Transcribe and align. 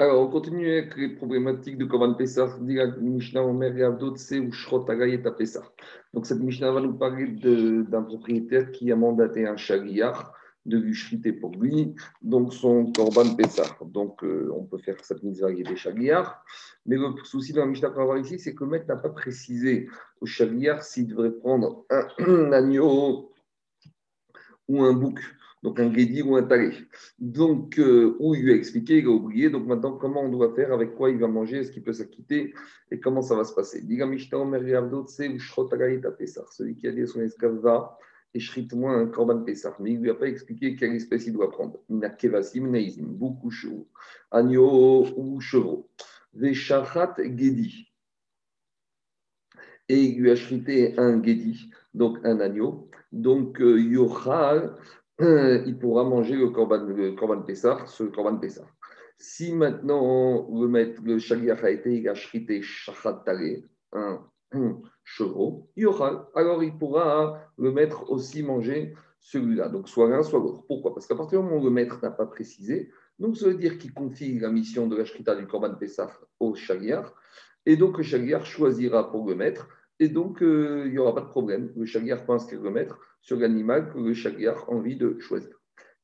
Alors, 0.00 0.22
on 0.22 0.30
continue 0.30 0.66
avec 0.66 0.96
les 0.96 1.10
problématiques 1.10 1.76
de 1.76 1.84
Korban 1.84 2.14
Pessah. 2.14 2.56
Dit 2.62 2.76
la 2.76 2.86
Mishnah 2.86 3.44
Omer 3.44 3.76
et 3.76 3.82
Avdot, 3.82 4.16
c'est 4.16 4.38
où 4.38 4.50
Shrot 4.50 4.90
à 4.90 5.30
Pessah. 5.32 5.70
Donc, 6.14 6.24
cette 6.24 6.40
Mishnah 6.40 6.72
va 6.72 6.80
nous 6.80 6.94
parler 6.94 7.26
d'un 7.26 8.02
propriétaire 8.04 8.70
qui 8.70 8.90
a 8.90 8.96
mandaté 8.96 9.46
un 9.46 9.58
chagriar 9.58 10.32
de 10.64 10.78
lui 10.78 10.96
pour 11.38 11.50
lui, 11.50 11.94
donc 12.22 12.54
son 12.54 12.90
Korban 12.92 13.34
Pessah. 13.34 13.76
Donc, 13.84 14.24
euh, 14.24 14.50
on 14.56 14.64
peut 14.64 14.78
faire 14.78 14.96
cette 15.02 15.22
mise 15.22 15.44
à 15.44 15.52
des 15.52 15.76
chagriars. 15.76 16.42
Mais 16.86 16.96
le 16.96 17.22
souci 17.24 17.52
de 17.52 17.58
la 17.58 17.66
Mishnah 17.66 17.90
qu'on 17.90 17.98
va 17.98 18.04
voir 18.06 18.18
ici, 18.18 18.38
c'est 18.38 18.54
que 18.54 18.64
le 18.64 18.70
maître 18.70 18.86
n'a 18.88 18.96
pas 18.96 19.10
précisé 19.10 19.86
au 20.22 20.24
chagriar 20.24 20.82
s'il 20.82 21.08
devrait 21.08 21.32
prendre 21.32 21.84
un 21.90 22.52
agneau 22.52 23.34
ou 24.66 24.82
un 24.82 24.94
bouc 24.94 25.20
donc 25.62 25.78
un 25.78 25.88
guédi 25.90 26.22
ou 26.22 26.36
un 26.36 26.42
taré. 26.42 26.72
Donc, 27.18 27.78
euh, 27.78 28.16
où 28.18 28.34
il 28.34 28.44
lui 28.44 28.52
a 28.52 28.56
expliqué, 28.56 28.98
il 28.98 29.06
a 29.06 29.10
oublié. 29.10 29.50
Donc, 29.50 29.66
maintenant, 29.66 29.92
comment 29.92 30.22
on 30.22 30.30
doit 30.30 30.54
faire, 30.54 30.72
avec 30.72 30.94
quoi 30.94 31.10
il 31.10 31.18
va 31.18 31.28
manger, 31.28 31.58
est-ce 31.58 31.70
qu'il 31.70 31.82
peut 31.82 31.92
s'acquitter 31.92 32.54
et 32.90 32.98
comment 32.98 33.22
ça 33.22 33.36
va 33.36 33.44
se 33.44 33.54
passer. 33.54 33.80
Celui 33.80 33.98
qui 36.76 36.88
a 36.88 36.92
dit 36.92 37.02
à 37.02 37.06
son 37.06 37.20
esclave 37.20 37.58
va 37.58 37.98
et 38.32 38.40
shrite-moi 38.40 38.92
un 38.92 39.06
korban 39.06 39.42
Pessah. 39.42 39.76
Mais 39.80 39.92
il 39.92 39.98
ne 39.98 40.04
lui 40.04 40.10
a 40.10 40.14
pas 40.14 40.28
expliqué 40.28 40.76
quelle 40.76 40.94
espèce 40.94 41.26
il 41.26 41.32
doit 41.32 41.50
prendre. 41.50 41.78
Il 41.88 41.98
n'a 41.98 42.10
kevasim, 42.10 42.70
neizim, 42.70 43.06
bouc 43.06 43.42
ou 43.44 43.50
chevaux, 43.50 43.88
agneau 44.30 45.06
ou 45.16 45.40
chevaux. 45.40 45.88
Veshachat 46.32 47.16
Gedi. 47.18 47.88
Et 49.88 50.04
il 50.04 50.20
lui 50.20 50.30
a 50.30 50.36
shrité 50.36 50.96
un 50.98 51.20
Gedi, 51.22 51.70
donc 51.92 52.18
un 52.24 52.38
agneau. 52.40 52.88
Donc, 53.12 53.60
euh, 55.20 55.62
il 55.66 55.78
pourra 55.78 56.04
manger 56.04 56.36
le 56.36 56.50
korban, 56.50 56.84
le 56.84 57.44
Pessah, 57.44 57.84
ce 57.86 58.04
korban 58.04 58.36
Pessah. 58.36 58.66
Si 59.18 59.52
maintenant 59.52 60.48
le 60.50 60.66
maître, 60.66 61.02
le 61.04 61.18
shaliach 61.18 61.62
a 61.62 61.70
été, 61.70 61.94
il 61.94 62.08
a 62.08 62.14
un, 63.92 64.80
chevreau, 65.04 65.70
alors 66.34 66.62
il 66.64 66.76
pourra 66.78 67.38
le 67.58 67.70
maître 67.70 68.10
aussi 68.10 68.42
manger 68.42 68.94
celui-là. 69.20 69.68
Donc 69.68 69.88
soit 69.88 70.08
l'un, 70.08 70.22
soit 70.22 70.38
l'autre. 70.38 70.64
Pourquoi? 70.66 70.94
Parce 70.94 71.06
qu'à 71.06 71.14
partir 71.14 71.40
du 71.40 71.44
moment 71.44 71.60
où 71.60 71.64
le 71.64 71.70
maître 71.70 71.98
n'a 72.02 72.10
pas 72.10 72.26
précisé, 72.26 72.90
donc 73.18 73.36
ça 73.36 73.46
veut 73.46 73.54
dire 73.54 73.78
qu'il 73.78 73.92
confie 73.92 74.38
la 74.38 74.50
mission 74.50 74.86
de 74.86 74.96
la 74.96 75.04
shrita 75.04 75.36
du 75.36 75.46
korban 75.46 75.74
Pessah 75.74 76.10
au 76.38 76.54
shaliach, 76.54 77.06
et 77.66 77.76
donc 77.76 77.98
le 77.98 78.02
shaliach 78.02 78.44
choisira 78.44 79.10
pour 79.10 79.28
le 79.28 79.34
maître 79.34 79.68
et 80.00 80.08
donc, 80.08 80.42
euh, 80.42 80.84
il 80.86 80.92
n'y 80.92 80.98
aura 80.98 81.14
pas 81.14 81.20
de 81.20 81.28
problème. 81.28 81.72
Le 81.76 81.84
chagliar 81.84 82.24
peut 82.24 82.32
inscrire 82.32 82.62
le 82.62 82.70
maître 82.70 82.98
sur 83.20 83.38
l'animal 83.38 83.92
que 83.92 83.98
le 83.98 84.14
chagliar 84.14 84.64
a 84.64 84.72
envie 84.72 84.96
de 84.96 85.18
choisir. 85.20 85.54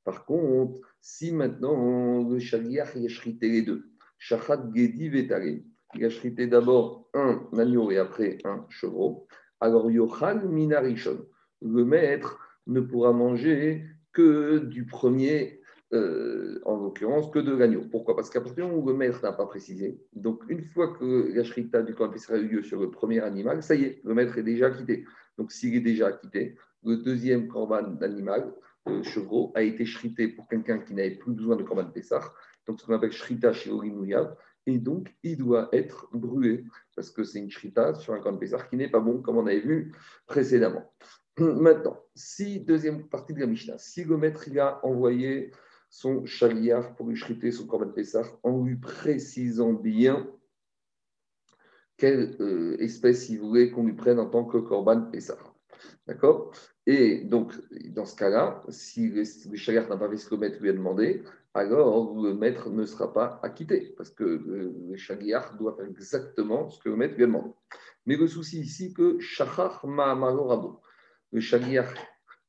Par 0.04 0.26
contre, 0.26 0.80
si 1.00 1.32
maintenant 1.32 2.28
le 2.28 2.38
chagliar 2.38 2.88
il 2.94 3.06
a 3.06 3.08
shrité 3.08 3.48
les 3.48 3.62
deux, 3.62 3.90
shachat 4.18 4.62
gedi 4.74 5.08
vetare, 5.08 5.62
il 5.94 6.04
a 6.04 6.10
shrité 6.10 6.46
d'abord 6.46 7.08
un 7.14 7.48
agneau 7.56 7.90
et 7.90 7.96
après 7.96 8.38
un 8.44 8.66
chevreau, 8.68 9.26
alors 9.60 9.90
yochal 9.90 10.46
minarishon, 10.46 11.26
le 11.62 11.84
maître 11.84 12.38
ne 12.66 12.80
pourra 12.80 13.12
manger 13.12 13.86
que 14.12 14.58
du 14.58 14.84
premier 14.84 15.55
euh, 15.92 16.60
en 16.64 16.76
l'occurrence, 16.76 17.30
que 17.30 17.38
de 17.38 17.54
l'agneau. 17.54 17.82
Pourquoi? 17.90 18.16
Parce 18.16 18.28
qu'à 18.28 18.40
partir 18.40 18.64
du 18.64 18.70
moment 18.70 18.82
où 18.82 18.88
le 18.88 18.94
maître 18.94 19.20
n'a 19.22 19.32
pas 19.32 19.46
précisé, 19.46 20.00
donc 20.14 20.42
une 20.48 20.64
fois 20.64 20.92
que 20.96 21.32
la 21.32 21.44
shrita 21.44 21.82
du 21.82 21.94
corps 21.94 22.12
a 22.12 22.36
eu 22.36 22.48
lieu 22.48 22.62
sur 22.64 22.80
le 22.80 22.90
premier 22.90 23.20
animal, 23.20 23.62
ça 23.62 23.76
y 23.76 23.84
est, 23.84 24.00
le 24.04 24.14
maître 24.14 24.36
est 24.36 24.42
déjà 24.42 24.70
quitté. 24.70 25.04
Donc 25.38 25.52
s'il 25.52 25.76
est 25.76 25.80
déjà 25.80 26.10
quitté, 26.10 26.56
le 26.84 26.96
deuxième 26.96 27.46
corban 27.46 27.82
d'animal, 27.82 28.52
le 28.86 29.02
chevreau, 29.04 29.52
a 29.54 29.62
été 29.62 29.84
shrité 29.84 30.28
pour 30.28 30.48
quelqu'un 30.48 30.78
qui 30.78 30.92
n'avait 30.92 31.16
plus 31.16 31.32
besoin 31.32 31.54
de 31.54 31.62
corban 31.62 31.86
Pessah, 31.86 32.32
donc 32.66 32.80
ce 32.80 32.86
qu'on 32.86 32.94
appelle 32.94 33.12
shrita 33.12 33.52
chez 33.52 33.70
et 34.68 34.78
donc 34.78 35.14
il 35.22 35.36
doit 35.36 35.68
être 35.72 36.08
brûlé, 36.12 36.64
parce 36.96 37.10
que 37.10 37.22
c'est 37.22 37.38
une 37.38 37.50
shrita 37.50 37.94
sur 37.94 38.12
un 38.12 38.18
corban 38.18 38.38
Pessah 38.38 38.62
qui 38.68 38.76
n'est 38.76 38.90
pas 38.90 38.98
bon, 38.98 39.22
comme 39.22 39.36
on 39.36 39.46
avait 39.46 39.60
vu 39.60 39.94
précédemment. 40.26 40.92
Maintenant, 41.38 42.02
si, 42.16 42.60
deuxième 42.60 43.08
partie 43.08 43.34
de 43.34 43.40
la 43.40 43.46
Mishnah, 43.46 43.78
si 43.78 44.04
le 44.04 44.16
maître 44.16 44.48
il 44.48 44.58
a 44.58 44.84
envoyé 44.84 45.52
son 45.96 46.26
chaliar 46.26 46.94
pour 46.94 47.08
lui 47.08 47.16
shriter 47.16 47.50
son 47.50 47.66
korban 47.66 47.88
Pessah 47.88 48.26
en 48.42 48.62
lui 48.62 48.76
précisant 48.76 49.72
bien 49.72 50.30
quelle 51.96 52.36
euh, 52.40 52.76
espèce 52.80 53.30
il 53.30 53.40
voulait 53.40 53.70
qu'on 53.70 53.84
lui 53.84 53.94
prenne 53.94 54.18
en 54.18 54.28
tant 54.28 54.44
que 54.44 54.58
korban 54.58 55.10
Pessah. 55.10 55.38
D'accord? 56.06 56.52
Et 56.84 57.24
donc, 57.24 57.54
dans 57.94 58.04
ce 58.04 58.14
cas-là, 58.14 58.62
si 58.68 59.08
le, 59.08 59.22
le 59.22 59.56
chaliar 59.56 59.88
n'a 59.88 59.96
pas 59.96 60.10
fait 60.10 60.18
ce 60.18 60.28
que 60.28 60.34
le 60.34 60.40
maître 60.42 60.60
lui 60.60 60.68
a 60.68 60.74
demandé, 60.74 61.22
alors 61.54 62.22
le 62.22 62.34
maître 62.34 62.68
ne 62.68 62.84
sera 62.84 63.10
pas 63.14 63.40
acquitté, 63.42 63.94
parce 63.96 64.10
que 64.10 64.24
le, 64.24 64.74
le 64.90 64.96
chaliar 64.96 65.56
doit 65.56 65.76
faire 65.76 65.86
exactement 65.86 66.68
ce 66.68 66.78
que 66.78 66.90
le 66.90 66.96
maître 66.96 67.14
lui 67.16 67.24
a 67.24 67.26
demandé. 67.26 67.54
Mais 68.04 68.16
le 68.16 68.28
souci 68.28 68.60
ici, 68.60 68.92
que 68.92 69.16
le 71.32 71.40
chaliar, 71.40 71.94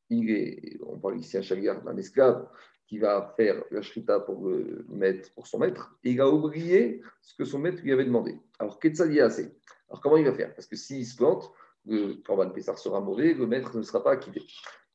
il 0.09 0.29
est, 0.31 0.77
on 0.85 0.99
parle 0.99 1.17
ici 1.17 1.37
un 1.37 1.41
chaliar 1.41 1.81
d'un 1.81 1.95
esclave, 1.95 2.49
qui 2.87 2.99
va 2.99 3.33
faire 3.35 3.63
la 3.69 3.81
shrita 3.81 4.21
pour, 4.21 4.47
le 4.47 4.85
maître, 4.89 5.31
pour 5.33 5.45
son 5.45 5.59
maître, 5.59 5.97
et 6.03 6.11
il 6.11 6.21
a 6.21 6.29
oublié 6.29 7.01
ce 7.21 7.35
que 7.35 7.43
son 7.43 7.59
maître 7.59 7.83
lui 7.83 7.91
avait 7.91 8.05
demandé. 8.05 8.39
Alors, 8.59 8.79
Ketsadia 8.79 9.25
assez. 9.25 9.53
Alors, 9.89 10.01
comment 10.01 10.17
il 10.17 10.25
va 10.25 10.33
faire? 10.33 10.55
Parce 10.55 10.67
que 10.67 10.77
s'il 10.77 11.05
se 11.05 11.15
plante, 11.17 11.51
le 11.85 12.15
Korban 12.25 12.49
Pessar 12.49 12.77
sera 12.77 13.01
mauvais, 13.01 13.33
le 13.33 13.45
maître 13.45 13.77
ne 13.77 13.81
sera 13.81 14.03
pas 14.03 14.11
acquitté. 14.11 14.41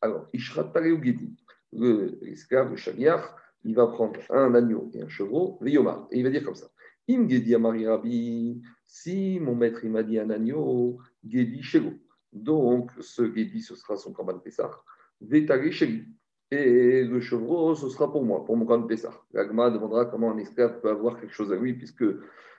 Alors, 0.01 0.27
Ishrat 0.33 0.73
Gedi, 0.75 1.37
l'esclave, 1.73 2.71
le 2.71 2.77
chaliar, 2.77 3.37
il 3.65 3.75
va 3.75 3.87
prendre 3.87 4.19
un 4.31 4.55
agneau 4.55 4.91
et 4.95 5.03
un 5.03 5.09
chevreau, 5.09 5.59
Veyomar, 5.61 6.09
et 6.11 6.19
il 6.19 6.25
va 6.25 6.31
dire 6.31 6.45
comme 6.45 6.55
ça. 6.55 6.71
Im 7.09 7.29
Gedi 7.29 7.55
Amari 7.55 7.87
Rabbi, 7.87 8.63
si 8.87 9.39
mon 9.39 9.55
maître 9.55 9.85
il 9.85 9.91
m'a 9.91 10.03
dit 10.03 10.19
un 10.19 10.31
agneau, 10.31 10.99
Gedi 11.25 11.63
Shego. 11.63 11.93
Donc, 12.33 12.91
ce 13.01 13.23
Gedi, 13.23 13.61
ce 13.61 13.75
sera 13.75 13.97
son 13.97 14.13
Korban 14.13 14.39
Pessar. 14.39 14.85
Vetare 15.21 15.71
Sheli. 15.71 16.07
Et 16.55 17.05
le 17.05 17.19
chevreau, 17.19 17.75
ce 17.75 17.89
sera 17.89 18.13
pour 18.13 18.23
moi, 18.27 18.45
pour 18.45 18.59
mon 18.59 18.67
grand 18.67 18.83
Pessah. 18.83 19.19
L'agma 19.33 19.71
demandera 19.71 20.05
comment 20.05 20.33
un 20.33 20.37
esclave 20.37 20.83
peut 20.83 20.91
avoir 20.91 21.19
quelque 21.19 21.33
chose 21.33 21.51
à 21.51 21.57
lui, 21.57 21.73
puisqu'il 21.73 22.19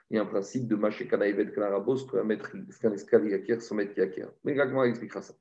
y 0.09 0.17
a 0.17 0.23
un 0.23 0.25
principe 0.25 0.67
de 0.67 0.75
Maché 0.75 1.07
Kanaïvet 1.07 1.51
Kanarabos, 1.51 2.07
maître, 2.25 2.49
qu'un 2.81 2.91
esclave 2.91 3.27
y 3.27 3.61
son 3.61 3.75
maître 3.75 4.01
acquiert. 4.01 4.31
Mais 4.43 4.55
l'agma 4.55 4.87
expliquera 4.87 5.21
ça. 5.21 5.35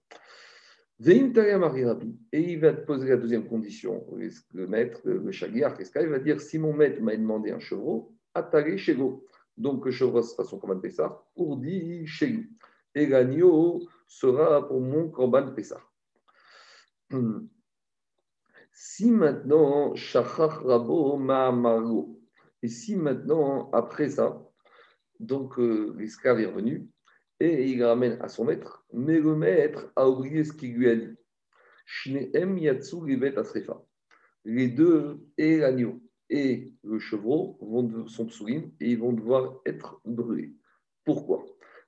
Et 1.02 1.14
il 1.14 2.60
va 2.60 2.74
te 2.74 2.84
poser 2.84 3.08
la 3.08 3.16
deuxième 3.16 3.48
condition. 3.48 4.04
Le 4.52 4.66
maître, 4.66 5.00
le 5.04 5.32
chagiar, 5.32 5.74
l'esclave, 5.78 6.10
va 6.10 6.19
dire? 6.19 6.38
Si 6.38 6.58
mon 6.58 6.74
maître 6.74 7.00
m'a 7.00 7.16
demandé 7.16 7.52
un 7.52 7.58
chevreau, 7.58 8.12
attaré 8.34 8.76
chez 8.76 8.92
vous. 8.92 9.24
Donc 9.56 9.86
le 9.86 9.92
chevreau 9.92 10.20
sera 10.20 10.44
son 10.44 10.58
Korban 10.58 10.78
Pessah, 10.78 11.24
pour 11.34 11.56
dit 11.56 12.06
chez 12.06 12.26
lui. 12.26 12.50
Et 12.94 13.06
l'agneau 13.06 13.80
sera 14.06 14.69
pour 14.69 14.82
mon 14.82 15.08
Korban 15.08 15.54
Pessah. 15.54 15.80
Si 18.72 19.10
maintenant, 19.10 19.94
Shachach 19.94 20.62
Rabo 20.65 21.16
Ma'amaru, 21.16 22.16
et 22.62 22.69
si 22.69 22.97
maintenant, 22.97 23.71
après 23.72 24.09
ça, 24.09 24.43
donc 25.21 25.59
euh, 25.59 25.94
l'esclave 25.99 26.41
est 26.41 26.47
revenu 26.47 26.88
et 27.38 27.69
il 27.69 27.84
ramène 27.84 28.19
à 28.21 28.28
son 28.28 28.44
maître, 28.44 28.84
mais 28.93 29.19
le 29.21 29.37
maître 29.37 29.93
a 29.97 30.09
oublié 30.09 30.44
ce 30.44 30.53
qu'il 30.53 30.75
lui 30.75 30.88
a 30.88 30.97
dit. 30.97 31.16
Shneem 31.87 32.59
Yatsu 32.59 32.97
Asrefa. 33.37 33.82
Les 34.44 34.69
deux, 34.69 35.21
et 35.37 35.59
l'agneau 35.59 36.00
et 36.31 36.72
le 36.82 36.99
chevreau, 36.99 37.59
vont, 37.61 38.09
sont 38.09 38.27
psurim 38.27 38.72
et 38.81 38.93
ils 38.93 38.99
vont 38.99 39.12
devoir 39.12 39.61
être 39.66 40.00
brûlés. 40.05 40.55
Pourquoi? 41.05 41.44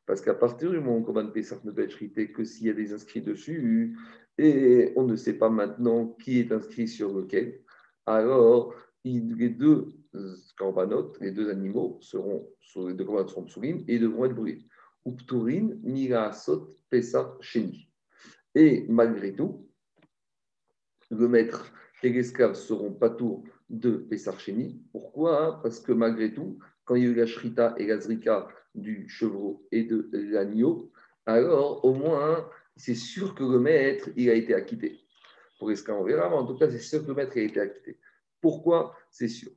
Parce 0.06 0.20
qu'à 0.20 0.34
partir 0.34 0.70
du 0.70 0.78
moment 0.78 0.98
où 0.98 1.02
Korban 1.02 1.30
Pessah 1.30 1.58
ne 1.64 1.70
peut 1.70 1.82
être 1.84 1.94
rité 1.94 2.30
que 2.30 2.44
s'il 2.44 2.66
y 2.66 2.70
a 2.70 2.74
des 2.74 2.92
inscrits 2.92 3.22
dessus, 3.22 3.98
et 4.36 4.92
on 4.96 5.04
ne 5.04 5.16
sait 5.16 5.34
pas 5.34 5.48
maintenant 5.48 6.08
qui 6.22 6.40
est 6.40 6.52
inscrit 6.52 6.88
sur 6.88 7.12
lequel, 7.14 7.60
alors 8.04 8.74
les 9.04 9.48
deux 9.48 9.94
corbanotes, 10.56 11.18
les 11.20 11.30
deux 11.30 11.50
animaux 11.50 11.98
seront, 12.00 12.48
les 12.76 12.94
deux 12.94 13.04
corbanotes 13.04 13.30
seront 13.30 13.44
psurim 13.44 13.84
et 13.88 13.98
devront 13.98 14.26
être 14.26 14.34
brûlés. 14.34 14.66
Upturin, 15.06 15.70
Mirasot, 15.82 16.74
Pessah. 16.90 17.38
Et 18.54 18.86
malgré 18.88 19.34
tout, 19.34 19.68
le 21.10 21.28
maître 21.28 21.72
et 22.02 22.10
l'esclave 22.10 22.54
seront 22.54 22.92
pas 22.92 23.10
tours 23.10 23.44
de 23.68 23.96
Pessah 23.96 24.36
Sheni. 24.38 24.82
Pourquoi? 24.92 25.62
Parce 25.62 25.80
que 25.80 25.92
malgré 25.92 26.32
tout, 26.32 26.58
quand 26.84 26.94
il 26.94 27.04
y 27.04 27.06
a 27.06 27.10
eu 27.10 27.14
la 27.14 27.26
shrita 27.26 27.74
et 27.78 27.86
la 27.86 27.98
zrika 27.98 28.48
du 28.74 29.08
chevreau 29.08 29.66
et 29.72 29.84
de 29.84 30.08
l'agneau, 30.12 30.90
alors 31.26 31.84
au 31.84 31.94
moins 31.94 32.48
c'est 32.76 32.94
sûr 32.94 33.34
que 33.34 33.44
le 33.44 33.58
maître, 33.58 34.10
il 34.16 34.30
a 34.30 34.34
été 34.34 34.54
acquitté. 34.54 35.00
Pour 35.58 35.70
l'esclave, 35.70 35.98
on 35.98 36.04
verra, 36.04 36.28
mais 36.28 36.36
en 36.36 36.46
tout 36.46 36.56
cas, 36.56 36.68
c'est 36.68 36.78
sûr 36.78 37.02
que 37.02 37.08
le 37.08 37.14
maître 37.14 37.36
a 37.36 37.40
été 37.40 37.60
acquitté. 37.60 37.98
Pourquoi? 38.40 38.96
C'est 39.10 39.28
sûr. 39.28 39.52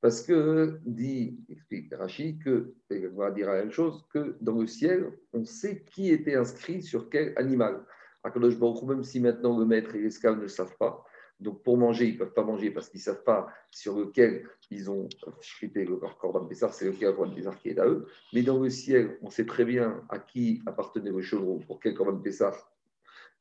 Parce 0.00 0.22
que, 0.22 0.78
dit, 0.84 1.40
explique 1.48 1.92
Rachid, 1.94 2.42
que, 2.44 2.74
on 2.90 3.16
va 3.16 3.30
dire 3.30 3.48
chose, 3.72 4.06
que 4.12 4.36
dans 4.40 4.60
le 4.60 4.66
ciel, 4.66 5.12
on 5.32 5.44
sait 5.44 5.82
qui 5.84 6.10
était 6.10 6.36
inscrit 6.36 6.82
sur 6.82 7.10
quel 7.10 7.32
animal. 7.36 7.84
Akadosh 8.22 8.58
Baruch 8.58 8.82
même 8.82 9.02
si 9.02 9.20
maintenant 9.20 9.58
le 9.58 9.64
maître 9.64 9.94
et 9.94 10.00
l'esclave 10.00 10.40
ne 10.40 10.46
savent 10.46 10.76
pas, 10.78 11.04
Donc 11.40 11.62
pour 11.62 11.76
manger, 11.76 12.06
ils 12.08 12.14
ne 12.14 12.18
peuvent 12.18 12.34
pas 12.34 12.44
manger 12.44 12.70
parce 12.70 12.88
qu'ils 12.88 12.98
ne 12.98 13.04
savent 13.04 13.24
pas 13.24 13.48
sur 13.70 13.98
lequel 13.98 14.44
ils 14.70 14.90
ont 14.90 15.08
chrité 15.40 15.84
leur 15.84 16.18
corban 16.18 16.44
Pessar, 16.46 16.74
c'est 16.74 16.86
lequel 16.86 17.14
corban 17.14 17.32
Pessar 17.34 17.58
qui 17.58 17.68
est 17.68 17.78
à 17.78 17.86
eux. 17.86 18.06
Mais 18.32 18.42
dans 18.42 18.58
le 18.58 18.70
ciel, 18.70 19.18
on 19.22 19.30
sait 19.30 19.46
très 19.46 19.64
bien 19.64 20.02
à 20.08 20.18
qui 20.18 20.62
appartenait 20.66 21.10
le 21.10 21.22
chevreau, 21.22 21.60
pour 21.66 21.80
quel 21.80 21.94
corban 21.94 22.18
Pessar 22.18 22.72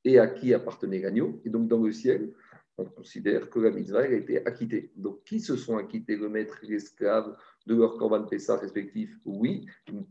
et 0.03 0.19
à 0.19 0.27
qui 0.27 0.53
appartenait 0.53 0.99
l'agneau. 0.99 1.41
Et 1.44 1.49
donc 1.49 1.67
dans 1.67 1.81
le 1.81 1.91
ciel, 1.91 2.33
on 2.77 2.85
considère 2.85 3.49
que 3.49 3.59
la 3.59 3.71
mitzvah 3.71 4.01
a 4.01 4.07
été 4.07 4.45
acquittée. 4.45 4.91
Donc, 4.95 5.23
qui 5.23 5.39
se 5.39 5.55
sont 5.55 5.77
acquittés, 5.77 6.15
le 6.15 6.29
maître 6.29 6.63
et 6.63 6.67
l'esclave, 6.67 7.35
de 7.65 7.75
leur 7.75 7.97
corban 7.97 8.23
Pessah 8.23 8.57
respectif? 8.57 9.17
Oui. 9.25 9.65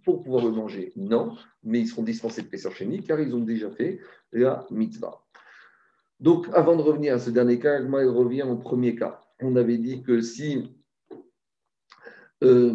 Pour 0.05 0.23
pouvoir 0.23 0.44
le 0.44 0.50
manger 0.50 0.93
Non. 0.97 1.37
Mais 1.62 1.81
ils 1.81 1.87
seront 1.87 2.03
dispensés 2.03 2.43
de 2.43 2.49
Pessah 2.49 2.71
chez 2.71 2.87
car 3.00 3.21
ils 3.21 3.35
ont 3.35 3.44
déjà 3.44 3.71
fait 3.71 4.00
la 4.33 4.67
mitzvah. 4.71 5.25
Donc, 6.21 6.47
avant 6.53 6.77
de 6.77 6.83
revenir 6.83 7.15
à 7.15 7.19
ce 7.19 7.31
dernier 7.31 7.59
cas, 7.59 7.79
il 7.79 7.87
revient 7.87 8.43
au 8.43 8.57
premier 8.57 8.95
cas. 8.95 9.21
On 9.41 9.57
avait 9.57 9.79
dit 9.79 10.03
que 10.03 10.21
si 10.21 10.77
euh, 12.45 12.71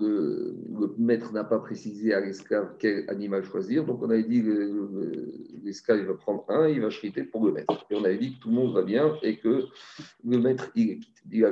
le, 0.00 0.94
maître 0.98 1.32
n'a 1.32 1.44
pas 1.44 1.58
précisé 1.58 2.12
à 2.12 2.20
l'esclave 2.20 2.74
quel 2.78 3.08
animal 3.08 3.44
choisir. 3.44 3.84
Donc, 3.84 4.02
on 4.02 4.10
avait 4.10 4.24
dit 4.24 4.42
que 4.42 5.32
l'esclave 5.62 6.00
va 6.00 6.14
prendre 6.14 6.44
un, 6.48 6.68
il 6.68 6.80
va 6.80 6.88
chriter 6.88 7.24
pour 7.24 7.46
le 7.46 7.52
maître. 7.52 7.86
Et 7.90 7.94
on 7.94 8.04
avait 8.04 8.18
dit 8.18 8.36
que 8.36 8.40
tout 8.40 8.48
le 8.48 8.54
monde 8.54 8.74
va 8.74 8.82
bien 8.82 9.14
et 9.22 9.38
que 9.38 9.64
le 10.24 10.38
maître, 10.38 10.70
il 10.74 10.90
est 10.90 10.98
quitte. 10.98 11.16
Dit 11.26 11.42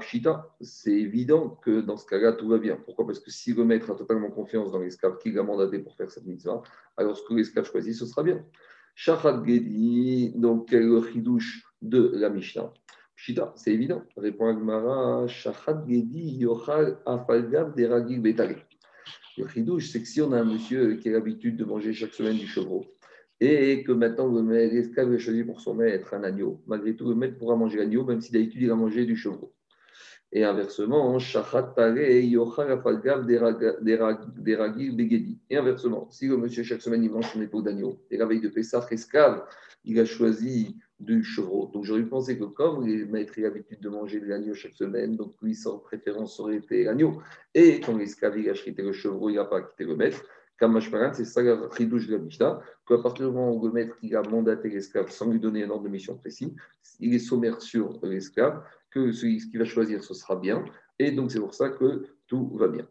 Pshita, 0.00 0.54
c'est 0.60 0.92
évident 0.92 1.58
que 1.62 1.80
dans 1.80 1.96
ce 1.96 2.06
cas-là, 2.06 2.32
tout 2.32 2.48
va 2.48 2.58
bien. 2.58 2.76
Pourquoi? 2.76 3.06
Parce 3.06 3.20
que 3.20 3.30
si 3.30 3.52
le 3.52 3.64
maître 3.64 3.90
a 3.90 3.94
totalement 3.94 4.30
confiance 4.30 4.70
dans 4.70 4.78
l'esclave 4.78 5.18
qui 5.18 5.32
l'a 5.32 5.42
mandaté 5.42 5.78
pour 5.78 5.96
faire 5.96 6.10
cette 6.10 6.26
mitzvah, 6.26 6.62
alors 6.96 7.16
ce 7.16 7.22
que 7.22 7.34
l'esclave 7.34 7.70
choisit, 7.70 7.94
ce 7.94 8.06
sera 8.06 8.22
bien. 8.22 8.44
Shachat 9.00 9.44
Gedi, 9.46 10.32
donc 10.34 10.72
le 10.72 11.00
chidouche 11.02 11.62
de 11.80 12.10
la 12.16 12.30
Mishnah? 12.30 12.74
C'est 13.54 13.72
évident. 13.72 14.02
Répond 14.16 14.48
Agmara, 14.48 15.28
Shachat 15.28 15.84
Gedi 15.86 16.38
Yochal 16.38 16.98
Afalgav 17.06 17.76
Deragil 17.76 18.20
Betale. 18.20 18.56
Le 19.36 19.46
chidouche, 19.46 19.90
c'est 19.90 20.00
que 20.00 20.08
si 20.08 20.20
on 20.20 20.32
a 20.32 20.40
un 20.40 20.44
monsieur 20.44 20.96
qui 20.96 21.10
a 21.10 21.12
l'habitude 21.12 21.56
de 21.56 21.64
manger 21.64 21.92
chaque 21.92 22.12
semaine 22.12 22.38
du 22.38 22.48
chevreau, 22.48 22.86
et 23.38 23.84
que 23.84 23.92
maintenant 23.92 24.32
l'esclave 24.42 25.12
a 25.12 25.18
choisi 25.18 25.44
pour 25.44 25.60
son 25.60 25.74
maître 25.74 26.12
un 26.14 26.24
agneau, 26.24 26.60
malgré 26.66 26.96
tout, 26.96 27.08
le 27.08 27.14
maître 27.14 27.38
pourra 27.38 27.54
manger 27.54 27.78
l'agneau, 27.78 28.04
même 28.04 28.20
si 28.20 28.32
d'habitude 28.32 28.62
il 28.62 28.70
a 28.72 28.74
mangé 28.74 29.06
du 29.06 29.14
chevreau. 29.14 29.54
Et 30.30 30.44
inversement, 30.44 31.18
Shachat 31.18 31.72
Tare 31.74 31.96
Yochal 31.96 32.72
Afalgav 32.72 33.24
Begedi. 33.24 35.38
Et 35.48 35.56
inversement, 35.56 36.10
si 36.10 36.28
le 36.28 36.36
monsieur 36.36 36.62
chaque 36.62 36.82
semaine 36.82 37.02
il 37.02 37.10
mange 37.10 37.32
son 37.32 37.40
épaule 37.40 37.64
d'agneau, 37.64 37.98
et 38.10 38.18
la 38.18 38.26
veille 38.26 38.40
de 38.40 38.48
Pessah, 38.48 38.86
l'esclave, 38.90 39.46
il 39.84 39.98
a 39.98 40.04
choisi 40.04 40.76
du 41.00 41.24
chevreau. 41.24 41.70
Donc 41.72 41.84
j'aurais 41.84 42.02
pensé 42.02 42.38
que 42.38 42.44
comme 42.44 42.86
les 42.86 43.06
maîtres 43.06 43.32
ont 43.38 43.42
l'habitude 43.42 43.80
de 43.80 43.88
manger 43.88 44.20
de 44.20 44.26
l'agneau 44.26 44.52
chaque 44.52 44.74
semaine, 44.74 45.16
donc 45.16 45.34
lui, 45.40 45.54
sans 45.54 45.78
préférence 45.78 46.38
aurait 46.40 46.56
été 46.56 46.84
l'agneau. 46.84 47.22
Et 47.54 47.80
quand 47.80 47.96
l'esclave 47.96 48.36
a 48.36 48.52
quitté 48.52 48.82
le 48.82 48.92
chevreau, 48.92 49.30
il 49.30 49.36
n'a 49.36 49.46
pas 49.46 49.62
quitté 49.62 49.84
le 49.84 49.96
maître. 49.96 50.22
Kamashparan, 50.58 51.14
c'est 51.14 51.24
ça 51.24 51.40
la 51.40 51.70
chidouche 51.76 52.08
de 52.08 52.16
la 52.16 52.22
Mishnah, 52.22 52.60
qu'à 52.86 52.98
partir 52.98 53.28
du 53.28 53.32
moment 53.32 53.54
où 53.54 53.64
le 53.64 53.72
maître 53.72 53.96
il 54.02 54.14
a 54.16 54.22
mandaté 54.22 54.68
l'esclave 54.68 55.08
sans 55.08 55.30
lui 55.30 55.38
donner 55.38 55.62
un 55.62 55.70
ordre 55.70 55.84
de 55.84 55.88
mission 55.88 56.16
précis, 56.16 56.52
il 56.98 57.14
est 57.14 57.20
sommaire 57.20 57.62
sur 57.62 58.00
l'esclave 58.02 58.60
que 58.90 59.12
ce 59.12 59.26
qu'il 59.26 59.58
va 59.58 59.64
choisir, 59.64 60.02
ce 60.02 60.14
sera 60.14 60.36
bien. 60.36 60.64
Et 60.98 61.12
donc 61.12 61.30
c'est 61.30 61.40
pour 61.40 61.54
ça 61.54 61.70
que 61.70 62.06
tout 62.26 62.50
va 62.56 62.68
bien. 62.68 62.86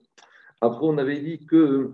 Après, 0.62 0.82
on 0.84 0.98
avait 0.98 1.20
dit 1.20 1.46
que 1.46 1.92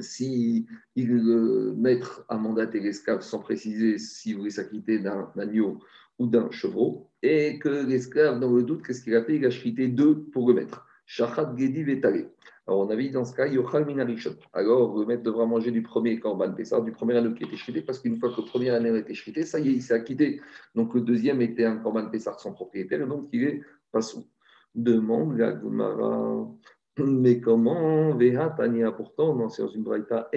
si 0.00 0.66
le 0.96 1.72
maître 1.74 2.24
a 2.28 2.36
mandaté 2.36 2.80
l'esclave 2.80 3.20
sans 3.20 3.38
préciser 3.38 3.98
s'il 3.98 4.36
voulait 4.36 4.50
s'acquitter 4.50 4.98
d'un 4.98 5.30
agneau 5.36 5.78
ou 6.18 6.26
d'un 6.26 6.50
chevreau, 6.50 7.10
et 7.22 7.58
que 7.58 7.68
l'esclave, 7.68 8.40
dans 8.40 8.52
le 8.52 8.62
doute, 8.62 8.84
qu'est-ce 8.86 9.02
qu'il 9.02 9.14
a 9.14 9.22
fait? 9.22 9.36
Il 9.36 9.44
a 9.44 9.50
chrité 9.50 9.86
deux 9.88 10.24
pour 10.32 10.48
le 10.48 10.54
maître. 10.54 10.86
Shachat 11.06 11.54
Gedi 11.56 11.84
Vetale. 11.84 12.30
Alors, 12.66 12.80
on 12.80 12.90
avait 12.90 13.04
dit 13.04 13.10
dans 13.10 13.24
ce 13.24 13.34
cas, 13.34 13.46
Yochal 13.46 13.86
Minarishon. 13.86 14.36
Alors, 14.52 14.98
le 14.98 15.06
maître 15.06 15.22
devra 15.22 15.46
manger 15.46 15.70
du 15.70 15.82
premier 15.82 16.18
Korban 16.18 16.52
Pessah, 16.52 16.80
du 16.80 16.90
premier 16.90 17.16
anneau 17.16 17.32
qui 17.32 17.44
été 17.44 17.54
chrité, 17.54 17.80
parce 17.80 18.00
qu'une 18.00 18.16
fois 18.16 18.30
que 18.30 18.40
le 18.40 18.46
premier 18.46 18.70
anneau 18.70 18.94
a 18.94 18.98
été 18.98 19.12
chrité, 19.12 19.44
ça 19.44 19.60
y 19.60 19.68
est, 19.68 19.72
il 19.72 19.82
s'est 19.82 19.94
acquitté. 19.94 20.40
Donc, 20.74 20.92
le 20.94 21.00
deuxième 21.00 21.40
était 21.42 21.64
un 21.64 21.76
Korban 21.76 22.10
Pessah 22.10 22.36
sans 22.38 22.52
propriétaire, 22.52 23.02
et 23.02 23.06
donc 23.06 23.28
il 23.32 23.44
est 23.44 23.62
pas 23.92 24.02
sous. 24.02 24.26
Demande 24.74 25.38
la 25.38 25.52
Gumara. 25.52 26.48
Mais 26.98 27.40
comment 27.40 28.16
Vehatania, 28.16 28.90
pourtant, 28.90 29.36
dans 29.36 29.48
une 29.48 29.82
braïta, 29.84 30.28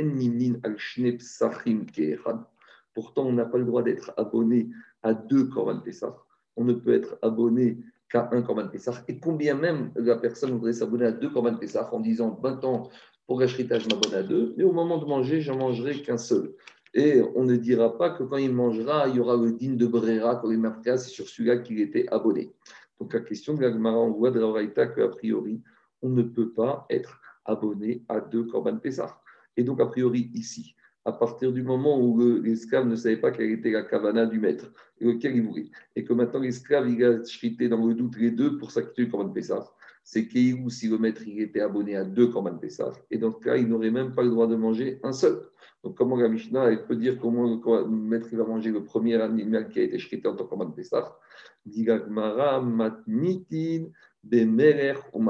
Pourtant, 2.93 3.25
on 3.25 3.33
n'a 3.33 3.45
pas 3.45 3.57
le 3.57 3.65
droit 3.65 3.81
d'être 3.81 4.13
abonné 4.17 4.69
à 5.01 5.15
deux 5.15 5.45
Korban 5.45 5.79
Pessah. 5.79 6.15
On 6.55 6.63
ne 6.63 6.73
peut 6.73 6.93
être 6.93 7.17
abonné 7.23 7.79
qu'à 8.11 8.29
un 8.31 8.41
Korban 8.41 8.67
Pessah. 8.67 9.03
Et 9.07 9.19
combien 9.19 9.55
même 9.55 9.91
la 9.95 10.15
personne 10.15 10.51
voudrait 10.51 10.73
s'abonner 10.73 11.05
à 11.05 11.11
deux 11.11 11.29
Korban 11.29 11.55
Pessah 11.55 11.93
en 11.93 11.99
disant 11.99 12.39
20 12.41 12.63
ans 12.65 12.89
pour 13.27 13.39
l'achetage, 13.39 13.83
je 13.83 13.89
m'abonne 13.89 14.15
à 14.15 14.23
deux, 14.23 14.55
mais 14.57 14.63
au 14.63 14.71
moment 14.71 14.97
de 14.97 15.05
manger, 15.05 15.39
j'en 15.41 15.55
mangerai 15.55 16.01
qu'un 16.01 16.17
seul. 16.17 16.51
Et 16.95 17.21
on 17.35 17.43
ne 17.43 17.55
dira 17.55 17.95
pas 17.95 18.09
que 18.09 18.23
quand 18.23 18.37
il 18.37 18.51
mangera, 18.51 19.07
il 19.07 19.17
y 19.17 19.19
aura 19.19 19.37
le 19.37 19.51
digne 19.51 19.77
de 19.77 19.85
Brera, 19.85 20.37
quand 20.37 20.49
il 20.49 20.57
marquera, 20.57 20.97
c'est 20.97 21.11
sur 21.11 21.27
celui-là 21.27 21.57
qu'il 21.57 21.79
était 21.79 22.07
abonné. 22.09 22.51
Donc 22.99 23.13
la 23.13 23.19
question 23.19 23.53
de 23.53 23.61
la 23.61 23.71
Gemara, 23.71 23.99
on 23.99 24.11
voit 24.11 24.31
de 24.31 24.39
la 24.39 24.65
qu'a 24.87 25.07
priori, 25.09 25.61
on 26.01 26.09
ne 26.09 26.23
peut 26.23 26.51
pas 26.51 26.87
être 26.89 27.21
abonné 27.45 28.03
à 28.09 28.19
deux 28.19 28.45
Corban 28.45 28.77
Pessah. 28.77 29.21
Et 29.57 29.63
donc, 29.63 29.81
a 29.81 29.85
priori, 29.85 30.31
ici, 30.33 30.75
à 31.09 31.13
partir 31.13 31.51
du 31.51 31.63
moment 31.63 31.99
où 31.99 32.39
l'esclave 32.41 32.87
ne 32.87 32.95
savait 32.95 33.17
pas 33.17 33.31
quelle 33.31 33.51
était 33.51 33.71
la 33.71 33.81
kavana 33.81 34.25
du 34.25 34.39
maître, 34.39 34.71
lequel 35.01 35.35
il 35.35 35.43
voulait, 35.43 35.69
et 35.95 36.03
que 36.03 36.13
maintenant 36.13 36.39
l'esclave 36.39 36.87
il 36.89 37.03
a 37.03 37.17
chrité 37.19 37.67
dans 37.67 37.85
le 37.85 37.93
doute 37.95 38.17
les 38.17 38.31
deux 38.31 38.57
pour 38.57 38.69
s'acquitter 38.71 39.05
du 39.05 39.11
Corban 39.11 39.29
Pessah, 39.29 39.65
c'est 40.03 40.27
ou 40.53 40.69
si 40.69 40.87
le 40.87 40.97
maître 40.97 41.23
il 41.27 41.41
était 41.41 41.61
abonné 41.61 41.95
à 41.95 42.03
deux 42.03 42.27
Corban 42.27 42.57
Pessah, 42.57 42.93
et 43.09 43.17
dans 43.17 43.31
ce 43.31 43.39
cas, 43.39 43.57
il 43.57 43.67
n'aurait 43.67 43.91
même 43.91 44.13
pas 44.13 44.23
le 44.23 44.29
droit 44.29 44.47
de 44.47 44.55
manger 44.55 44.99
un 45.03 45.11
seul. 45.11 45.41
Donc, 45.83 45.95
comment 45.95 46.17
la 46.17 46.29
Mishnah 46.29 46.71
elle 46.71 46.85
peut 46.85 46.95
dire 46.95 47.17
comment 47.19 47.43
le 47.45 47.87
maître 47.87 48.27
il 48.31 48.37
va 48.37 48.43
manger 48.43 48.69
le 48.71 48.83
premier 48.83 49.15
animal 49.21 49.69
qui 49.69 49.79
a 49.79 49.83
été 49.83 49.97
chrité 49.97 50.27
en 50.27 50.35
tant 50.35 50.43
que 50.43 50.49
Corban 50.49 50.71
Pessah? 50.71 51.17
Matnitin 52.61 53.85
bemerer 54.23 54.95
ou 55.13 55.23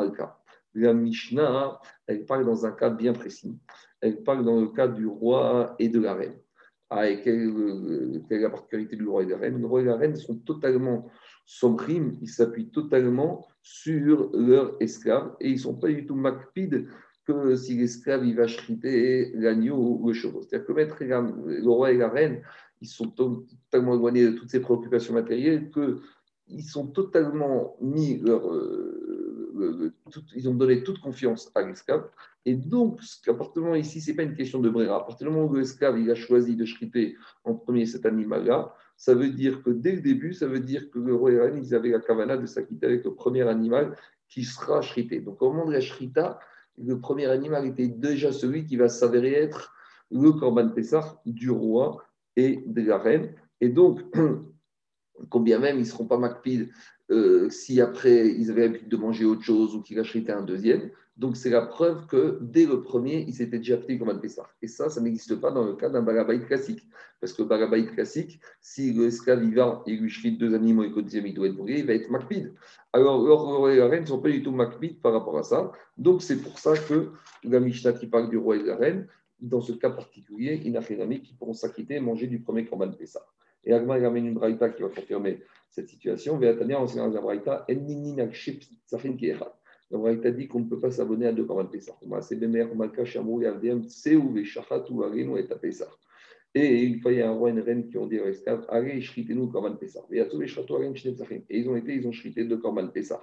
la 0.75 0.93
Mishnah, 0.93 1.79
elle 2.07 2.25
parle 2.25 2.45
dans 2.45 2.65
un 2.65 2.71
cas 2.71 2.89
bien 2.89 3.13
précis. 3.13 3.57
Elle 4.01 4.23
parle 4.23 4.45
dans 4.45 4.59
le 4.59 4.67
cas 4.67 4.87
du 4.87 5.05
roi 5.05 5.75
et 5.79 5.89
de 5.89 5.99
la 5.99 6.13
reine. 6.13 6.37
Ah, 6.89 7.07
et 7.07 7.21
quelle, 7.21 7.53
est 8.29 8.39
la 8.39 8.49
particularité 8.49 8.95
du 8.95 9.07
roi 9.07 9.23
et 9.23 9.25
de 9.25 9.31
la 9.31 9.37
reine? 9.37 9.59
Le 9.59 9.67
roi 9.67 9.81
et 9.81 9.85
la 9.85 9.95
reine 9.95 10.15
sont 10.15 10.37
totalement 10.37 11.09
sombrimes, 11.45 12.17
ils 12.21 12.29
s'appuient 12.29 12.69
totalement 12.69 13.47
sur 13.61 14.29
leurs 14.33 14.75
esclaves 14.79 15.35
et 15.39 15.49
ils 15.49 15.55
ne 15.55 15.59
sont 15.59 15.75
pas 15.75 15.87
du 15.87 16.05
tout 16.05 16.15
macpides 16.15 16.87
que 17.25 17.55
si 17.55 17.77
l'esclave 17.77 18.25
va 18.33 18.45
chriter 18.45 19.31
l'agneau 19.35 19.99
ou 19.99 20.07
le 20.07 20.13
chevaux. 20.13 20.41
C'est-à-dire 20.41 20.67
que 20.67 20.73
mettre 20.73 21.03
le 21.03 21.69
roi 21.69 21.91
et 21.91 21.97
la 21.97 22.09
reine, 22.09 22.41
ils 22.81 22.87
sont 22.87 23.09
totalement 23.09 23.95
éloignés 23.95 24.25
de 24.25 24.31
toutes 24.31 24.49
ces 24.49 24.61
préoccupations 24.61 25.13
matérielles 25.13 25.69
qu'ils 25.69 26.63
sont 26.63 26.87
totalement 26.87 27.77
mis 27.81 28.17
leur, 28.19 28.51
euh, 29.59 29.93
ils 30.35 30.49
ont 30.49 30.53
donné 30.53 30.83
toute 30.83 30.99
confiance 30.99 31.51
à 31.55 31.61
l'esclave. 31.61 32.09
Et 32.45 32.55
donc, 32.55 32.99
à 33.27 33.33
partir 33.33 33.75
ici, 33.75 34.01
ce 34.01 34.11
n'est 34.11 34.17
pas 34.17 34.23
une 34.23 34.35
question 34.35 34.59
de 34.59 34.69
bréra. 34.69 34.97
À 34.97 34.99
partir 35.01 35.27
du 35.27 35.33
moment 35.33 35.49
où 35.49 35.55
l'esclave 35.55 35.95
a 36.09 36.15
choisi 36.15 36.55
de 36.55 36.65
chriter 36.65 37.15
en 37.43 37.55
premier 37.55 37.85
cet 37.85 38.05
animal-là, 38.05 38.73
ça 38.97 39.13
veut 39.13 39.29
dire 39.29 39.63
que 39.63 39.69
dès 39.69 39.93
le 39.93 40.01
début, 40.01 40.33
ça 40.33 40.47
veut 40.47 40.59
dire 40.59 40.89
que 40.91 40.99
le 40.99 41.15
roi 41.15 41.31
reine, 41.31 41.57
ils 41.57 41.73
avaient 41.73 41.89
la 41.89 41.99
kavana 41.99 42.37
de 42.37 42.45
s'acquitter 42.45 42.85
avec 42.85 43.05
le 43.05 43.13
premier 43.13 43.47
animal 43.47 43.95
qui 44.27 44.43
sera 44.43 44.81
chrité. 44.81 45.19
Donc, 45.19 45.41
au 45.41 45.51
moment 45.51 45.67
de 45.67 45.73
la 45.73 45.81
shrita, 45.81 46.39
le 46.77 46.99
premier 46.99 47.25
animal 47.27 47.65
était 47.65 47.87
déjà 47.87 48.31
celui 48.31 48.65
qui 48.65 48.77
va 48.77 48.89
s'avérer 48.89 49.33
être 49.33 49.73
le 50.11 50.31
korban 50.31 50.69
Pessah 50.69 51.21
du 51.25 51.49
roi 51.49 52.03
et 52.35 52.63
de 52.65 52.81
la 52.81 52.97
reine. 52.97 53.33
Et 53.61 53.69
donc, 53.69 54.01
combien 55.29 55.59
même 55.59 55.77
ils 55.77 55.81
ne 55.81 55.85
seront 55.85 56.07
pas 56.07 56.17
macpides 56.17 56.69
euh, 57.11 57.49
si 57.49 57.81
après 57.81 58.27
ils 58.27 58.51
avaient 58.51 58.61
l'habitude 58.61 58.89
de 58.89 58.97
manger 58.97 59.25
autre 59.25 59.43
chose 59.43 59.75
ou 59.75 59.81
qu'ils 59.81 59.99
achetaient 59.99 60.31
un 60.31 60.43
deuxième. 60.43 60.91
Donc 61.17 61.35
c'est 61.35 61.49
la 61.49 61.61
preuve 61.61 62.07
que 62.07 62.39
dès 62.41 62.65
le 62.65 62.81
premier, 62.81 63.25
ils 63.27 63.33
s'étaient 63.33 63.57
déjà 63.57 63.75
pris 63.75 63.99
comme 63.99 64.09
un 64.09 64.15
Pessah. 64.15 64.47
Et 64.61 64.67
ça, 64.67 64.89
ça 64.89 65.01
n'existe 65.01 65.35
pas 65.35 65.51
dans 65.51 65.65
le 65.65 65.73
cas 65.73 65.89
d'un 65.89 66.01
barabaït 66.01 66.45
classique. 66.45 66.87
Parce 67.19 67.33
que 67.33 67.43
barabaït 67.43 67.91
classique, 67.91 68.39
si 68.61 68.93
l'esclave 68.93 69.43
va 69.53 69.83
et 69.85 69.97
lui 69.97 70.37
deux 70.37 70.55
animaux 70.55 70.83
et 70.83 70.91
qu'au 70.91 71.01
deuxième 71.01 71.27
il 71.27 71.33
doit 71.33 71.47
être 71.47 71.57
brûlé, 71.57 71.79
il 71.79 71.85
va 71.85 71.93
être 71.93 72.09
macpide. 72.09 72.53
Alors, 72.93 73.21
le 73.21 73.73
et 73.73 73.77
la 73.77 73.87
reine 73.87 74.03
ne 74.03 74.07
sont 74.07 74.21
pas 74.21 74.29
du 74.29 74.41
tout 74.41 74.51
macpide 74.51 75.01
par 75.01 75.11
rapport 75.11 75.37
à 75.37 75.43
ça. 75.43 75.73
Donc 75.97 76.21
c'est 76.21 76.37
pour 76.37 76.57
ça 76.57 76.77
que 76.77 77.11
la 77.43 77.59
Mishnah 77.59 77.93
qui 77.93 78.07
parle 78.07 78.29
du 78.29 78.37
roi 78.37 78.55
et 78.55 78.59
de 78.59 78.67
la 78.67 78.77
reine, 78.77 79.07
dans 79.41 79.61
ce 79.61 79.73
cas 79.73 79.89
particulier, 79.89 80.61
il 80.63 80.71
n'a 80.71 80.81
fait 80.81 80.97
qui 81.21 81.33
pourront 81.33 81.53
s'acquitter 81.53 81.95
et 81.95 81.99
manger 81.99 82.27
du 82.27 82.39
premier 82.39 82.65
Korban 82.65 82.91
Pessah. 82.91 83.25
Et 83.63 83.73
Agma, 83.73 83.97
il 83.97 84.05
ramène 84.05 84.27
une 84.27 84.33
braïta 84.33 84.69
qui 84.69 84.81
va 84.81 84.89
confirmer 84.89 85.39
cette 85.69 85.87
situation. 85.89 86.37
Véatania, 86.37 86.81
on 86.81 86.85
dans 86.85 87.07
la 87.07 87.21
braïta, 87.21 87.65
la 89.91 89.97
braïta 89.97 90.29
dit 90.31 90.47
qu'on 90.47 90.59
ne 90.59 90.69
peut 90.69 90.79
pas 90.79 90.91
s'abonner 90.91 91.25
à 91.27 91.31
deux 91.31 91.45
ou 91.45 91.59
Eta 95.37 95.55
Pessah. 95.55 95.89
Et 96.55 96.83
une 96.83 96.99
fois, 96.99 97.11
il 97.11 97.19
y 97.19 97.21
a 97.21 97.29
un 97.29 97.33
roi 97.33 97.49
et 97.49 97.51
une 97.51 97.59
reine 97.59 97.87
qui 97.87 97.97
ont 97.97 98.07
dit 98.07 98.19
à 98.19 98.25
l'esclave 98.25 98.65
Allez, 98.69 99.01
shritez-nous 99.01 99.47
Korban 99.47 99.75
Pessah. 99.75 100.01
Et 100.11 100.23
ils 101.49 101.69
ont 101.69 101.75
été, 101.75 101.95
ils 101.95 102.07
ont 102.07 102.11
shrité 102.11 102.43
deux 102.43 102.57
Korban 102.57 102.87
Pessah. 102.87 103.21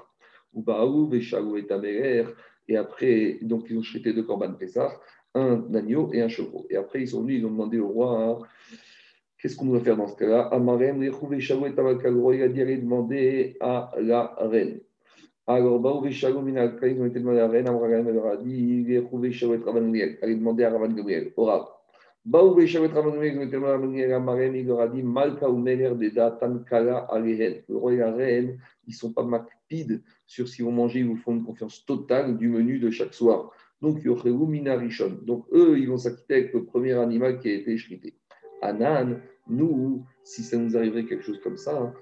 Ou 0.54 0.62
Baou, 0.62 1.08
Veshalou 1.08 1.56
et 1.56 1.66
Tamerer. 1.66 2.26
Et 2.68 2.76
après, 2.76 3.38
donc, 3.42 3.66
ils 3.70 3.78
ont 3.78 3.82
shrité 3.82 4.12
deux 4.12 4.24
Korban 4.24 4.54
Pessah, 4.54 5.00
un 5.34 5.72
agneau 5.74 6.12
et 6.12 6.22
un 6.22 6.28
chevreau. 6.28 6.66
Et 6.70 6.76
après, 6.76 7.02
ils 7.02 7.08
sont 7.08 7.22
venus, 7.22 7.40
ils 7.40 7.46
ont 7.46 7.50
demandé 7.50 7.78
au 7.78 7.88
roi 7.88 8.42
Qu'est-ce 9.38 9.56
qu'on 9.56 9.66
doit 9.66 9.80
faire 9.80 9.96
dans 9.96 10.08
ce 10.08 10.16
cas-là? 10.16 10.48
Amarem, 10.52 11.00
Rechou, 11.00 11.26
Veshalou 11.26 11.66
et 11.66 12.08
roi, 12.08 12.36
il 12.36 12.42
a 12.42 12.48
dit 12.48 12.62
Allez 12.62 12.78
demander 12.78 13.56
à 13.60 13.92
la 14.00 14.34
reine. 14.40 14.80
Alors, 15.46 15.78
Baou, 15.78 16.00
Veshalou, 16.00 16.40
Minalka, 16.40 16.88
ils 16.88 17.00
ont 17.00 17.06
été 17.06 17.20
demandés 17.20 17.40
à 17.40 17.46
la 17.46 17.52
reine. 17.52 17.68
Amarem, 17.68 18.08
elle 18.08 18.14
leur 18.14 18.26
a 18.26 18.36
dit 18.36 18.98
Rechou, 18.98 19.18
Veshalou 19.18 19.54
et 19.54 19.58
Ravan 19.58 19.92
Allez 20.22 20.34
demander 20.36 20.64
à 20.64 20.70
Ravan 20.70 20.88
Gabriel. 20.88 21.32
Au 21.36 21.44
Rav. 21.44 21.66
Baou 22.26 22.56
Beshavet 22.56 22.88
Ramanoué, 22.88 23.28
il 23.28 24.66
leur 24.66 24.80
a 24.80 24.88
dit 24.88 25.02
Malka 25.04 25.48
ou 25.48 25.58
Meler 25.58 25.94
de 25.94 26.08
Tankala 26.40 27.06
Alehen. 27.08 27.62
Le 27.68 27.76
roi 27.76 27.92
et 27.92 27.98
la 27.98 28.12
reine, 28.12 28.58
ils 28.84 28.90
ne 28.90 28.96
sont 28.96 29.12
pas 29.12 29.22
mapides 29.22 30.02
sur 30.26 30.48
si 30.48 30.62
vont 30.62 30.72
manger, 30.72 30.98
ils 30.98 31.06
vous 31.06 31.14
font 31.14 31.36
une 31.36 31.44
confiance 31.44 31.86
totale 31.86 32.36
du 32.36 32.48
menu 32.48 32.80
de 32.80 32.90
chaque 32.90 33.14
soir. 33.14 33.52
Donc, 33.80 34.02
Yochelu 34.02 34.32
Minarishon. 34.32 35.20
Donc, 35.22 35.46
eux, 35.52 35.78
ils 35.78 35.88
vont 35.88 35.98
s'acquitter 35.98 36.34
avec 36.34 36.52
le 36.52 36.64
premier 36.64 36.94
animal 36.94 37.38
qui 37.38 37.48
a 37.48 37.52
été 37.52 37.74
échrité. 37.74 38.16
Anan, 38.66 39.20
nous, 39.48 40.04
si 40.24 40.42
ça 40.42 40.56
nous 40.56 40.76
arriverait 40.76 41.04
quelque 41.04 41.24
chose 41.24 41.40
comme 41.42 41.56
ça, 41.56 41.92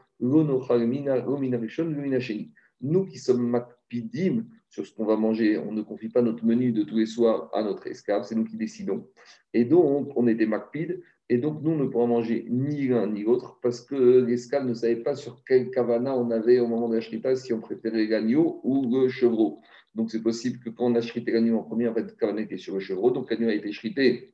nous 2.80 3.06
qui 3.06 3.18
sommes 3.18 3.48
mapidim 3.48 4.44
sur 4.68 4.86
ce 4.86 4.94
qu'on 4.94 5.04
va 5.04 5.16
manger. 5.16 5.58
On 5.58 5.72
ne 5.72 5.82
confie 5.82 6.08
pas 6.08 6.22
notre 6.22 6.44
menu 6.44 6.72
de 6.72 6.82
tous 6.82 6.96
les 6.96 7.06
soirs 7.06 7.48
à 7.52 7.62
notre 7.62 7.86
esclave, 7.86 8.24
c'est 8.24 8.34
nous 8.34 8.44
qui 8.44 8.56
décidons. 8.56 9.08
Et 9.52 9.64
donc, 9.64 10.10
on 10.16 10.26
est 10.26 10.34
des 10.34 10.46
macpides, 10.46 11.00
et 11.28 11.38
donc 11.38 11.62
nous 11.62 11.74
ne 11.74 11.86
pourrons 11.86 12.08
manger 12.08 12.46
ni 12.50 12.88
l'un 12.88 13.06
ni 13.06 13.22
l'autre, 13.22 13.58
parce 13.62 13.80
que 13.80 14.24
l'esclave 14.26 14.66
ne 14.66 14.74
savait 14.74 14.96
pas 14.96 15.14
sur 15.14 15.42
quel 15.46 15.70
kavana 15.70 16.16
on 16.16 16.30
avait 16.30 16.60
au 16.60 16.66
moment 16.66 16.88
de 16.88 16.96
la 16.96 17.00
shrita, 17.00 17.34
si 17.36 17.52
on 17.52 17.60
préférait 17.60 18.06
l'agneau 18.06 18.60
ou 18.62 18.90
le 18.90 19.08
chevreau. 19.08 19.60
Donc 19.94 20.10
c'est 20.10 20.22
possible 20.22 20.58
que 20.58 20.70
quand 20.70 20.86
on 20.86 20.94
a 20.96 21.00
shrité 21.00 21.30
l'agneau 21.32 21.56
en 21.58 21.62
premier, 21.62 21.88
en 21.88 21.94
fait, 21.94 22.02
le 22.02 22.12
kavana 22.12 22.42
était 22.42 22.58
sur 22.58 22.74
le 22.74 22.80
chevreau, 22.80 23.10
donc 23.10 23.30
l'agneau 23.30 23.48
a 23.48 23.54
été 23.54 23.72
shrité 23.72 24.33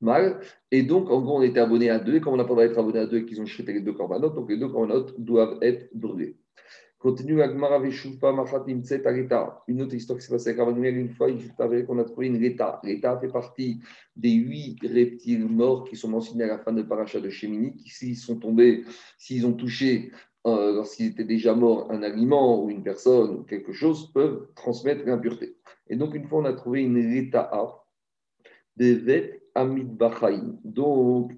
mal. 0.00 0.40
Et 0.70 0.82
donc, 0.82 1.10
en 1.10 1.20
gros, 1.20 1.38
on 1.38 1.42
était 1.42 1.60
abonné 1.60 1.90
à 1.90 1.98
deux, 1.98 2.16
et 2.16 2.20
comme 2.20 2.34
on 2.34 2.36
n'a 2.36 2.44
pas 2.44 2.54
d'être 2.56 2.78
abonné 2.78 2.98
à 2.98 3.06
deux 3.06 3.18
et 3.18 3.26
qu'ils 3.26 3.40
ont 3.40 3.46
shrité 3.46 3.72
les 3.72 3.80
deux 3.80 3.92
corbanotes, 3.92 4.34
donc 4.34 4.48
les 4.50 4.56
deux 4.56 4.68
corbanotes 4.68 5.18
doivent 5.18 5.58
être 5.62 5.88
brûlés. 5.94 6.36
Continue 6.98 7.42
Agmara 7.42 7.78
Veshupa 7.78 8.32
Machat 8.32 8.64
Nimtset. 8.66 9.02
Une 9.68 9.82
autre 9.82 9.94
histoire 9.94 10.18
qui 10.18 10.24
s'est 10.24 10.32
passée 10.32 10.48
avec 10.48 10.60
Rabbanouel, 10.60 10.96
une 10.96 11.10
fois, 11.10 11.30
il 11.30 11.40
savait 11.56 11.84
qu'on 11.84 11.98
a 11.98 12.04
trouvé 12.04 12.26
une 12.26 12.42
Reta. 12.42 12.80
Reta 12.82 13.18
fait 13.20 13.28
partie 13.28 13.80
des 14.16 14.32
huit 14.32 14.78
reptiles 14.82 15.46
morts 15.46 15.84
qui 15.84 15.94
sont 15.94 16.08
mentionnés 16.08 16.44
à 16.44 16.48
la 16.48 16.58
fin 16.58 16.72
de 16.72 16.82
Paracha 16.82 17.20
de 17.20 17.28
Shemini, 17.28 17.76
qui 17.76 17.90
s'ils 17.90 18.16
sont 18.16 18.40
tombés, 18.40 18.84
s'ils 19.18 19.46
ont 19.46 19.52
touché 19.52 20.10
euh, 20.46 20.72
lorsqu'ils 20.74 21.06
étaient 21.06 21.24
déjà 21.24 21.54
morts 21.54 21.86
un 21.92 22.02
aliment 22.02 22.64
ou 22.64 22.70
une 22.70 22.82
personne 22.82 23.30
ou 23.36 23.42
quelque 23.42 23.72
chose, 23.72 24.10
peuvent 24.12 24.48
transmettre 24.56 25.04
l'impureté. 25.04 25.58
Et 25.88 25.96
donc, 25.96 26.14
une 26.14 26.26
fois, 26.26 26.40
on 26.40 26.44
a 26.46 26.54
trouvé 26.54 26.82
une 26.82 26.96
Reta 26.96 27.50
de 27.52 27.85
Vet 28.76 29.42
Amid 29.54 29.96
Bachaim, 29.96 30.58
donc 30.64 31.32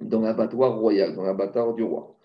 dans 0.00 0.22
l'abattoir 0.22 0.78
royal, 0.78 1.14
dans 1.14 1.24
l'abattoir 1.24 1.74
du 1.74 1.82
roi. 1.82 2.16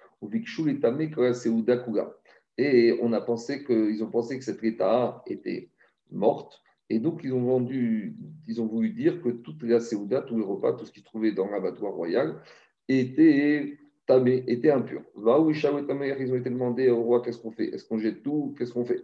Et 2.58 3.00
on 3.02 3.14
a 3.14 3.22
pensé 3.22 3.64
que, 3.64 3.92
ils 3.92 4.04
ont 4.04 4.10
pensé 4.10 4.40
que 4.40 4.46
cette 4.46 4.62
Rita 4.62 5.22
était 5.28 5.70
morte. 6.12 6.62
Et 6.90 7.00
donc, 7.00 7.22
ils 7.24 7.34
ont, 7.34 7.44
vendu, 7.44 8.16
ils 8.48 8.62
ont 8.62 8.68
voulu 8.68 8.92
dire 8.92 9.22
que 9.22 9.30
toute 9.30 9.64
la 9.64 9.80
Séouda, 9.80 10.22
tous 10.22 10.38
les 10.38 10.44
repas, 10.44 10.74
tout 10.74 10.86
ce 10.86 10.92
qui 10.92 11.02
se 11.02 11.36
dans 11.36 11.50
l'abattoir 11.50 11.94
royal, 11.94 12.42
était 12.88 13.78
tamé, 14.06 14.44
était 14.48 14.70
impur. 14.72 15.02
Ils 15.18 16.32
ont 16.32 16.36
été 16.36 16.50
demandés 16.50 16.90
au 16.90 17.02
roi 17.02 17.22
qu'est-ce 17.22 17.40
qu'on 17.40 17.52
fait? 17.52 17.74
Est-ce 17.74 17.86
qu'on 17.86 17.98
jette 17.98 18.22
tout? 18.24 18.54
Qu'est-ce 18.58 18.72
qu'on 18.72 18.86
fait? 18.86 19.04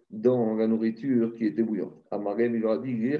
dans 0.11 0.55
la 0.55 0.67
nourriture 0.67 1.33
qui 1.35 1.45
était 1.45 1.63
bouillante. 1.63 1.93
Amarem, 2.11 2.55
il 2.55 2.61
leur 2.61 2.73
a 2.73 2.77
dit, 2.77 3.17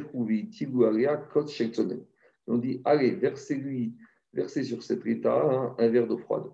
ont 2.47 2.57
dit, 2.57 2.81
allez, 2.83 3.11
versez-lui, 3.11 3.95
versez 4.33 4.63
sur 4.63 4.83
cette 4.83 5.03
Rita 5.03 5.75
un 5.77 5.87
verre 5.89 6.07
d'eau 6.07 6.17
froide. 6.17 6.45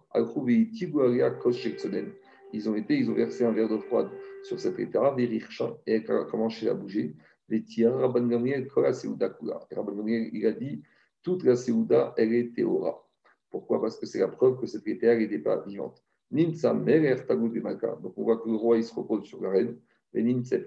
Ils 2.54 2.70
ont 2.70 2.76
été, 2.76 2.98
ils 2.98 3.10
ont 3.10 3.14
versé 3.14 3.46
un 3.46 3.52
verre 3.52 3.70
d'eau 3.70 3.80
froide 3.80 4.10
sur 4.44 4.60
cette 4.60 4.76
Rita, 4.76 5.16
et 5.18 5.42
elle 5.88 6.12
a 6.12 6.26
commencé 6.26 6.70
à 6.70 6.74
bouger. 6.74 7.16
Les 7.50 7.64
tiens, 7.64 7.92
Rabban 7.92 8.28
Gamriel, 8.28 8.68
la 8.76 8.94
Seouda 8.94 9.30
Kula. 9.30 9.60
Rabban 9.72 9.94
Gamriel, 9.94 10.30
il 10.34 10.46
a 10.46 10.52
dit 10.52 10.84
toute 11.24 11.44
la 11.44 11.56
Seouda, 11.56 12.14
elle 12.18 12.34
est 12.34 12.54
théora. 12.54 13.04
Pourquoi? 13.50 13.82
Parce 13.82 13.98
que 13.98 14.06
c'est 14.06 14.20
la 14.20 14.28
preuve 14.28 14.60
que 14.60 14.68
cette 14.68 14.84
terre 15.00 15.18
n'était 15.18 15.40
pas 15.40 15.62
vivante. 15.66 16.04
Nimsa 16.30 16.74
Merer 16.74 17.16
Malka. 17.64 17.98
Donc 18.04 18.14
on 18.18 18.24
voit 18.24 18.38
que 18.38 18.50
le 18.50 18.56
roi 18.56 18.78
il 18.78 18.84
se 18.84 18.94
repose 18.94 19.24
sur 19.24 19.42
la 19.42 19.50
reine. 19.50 19.78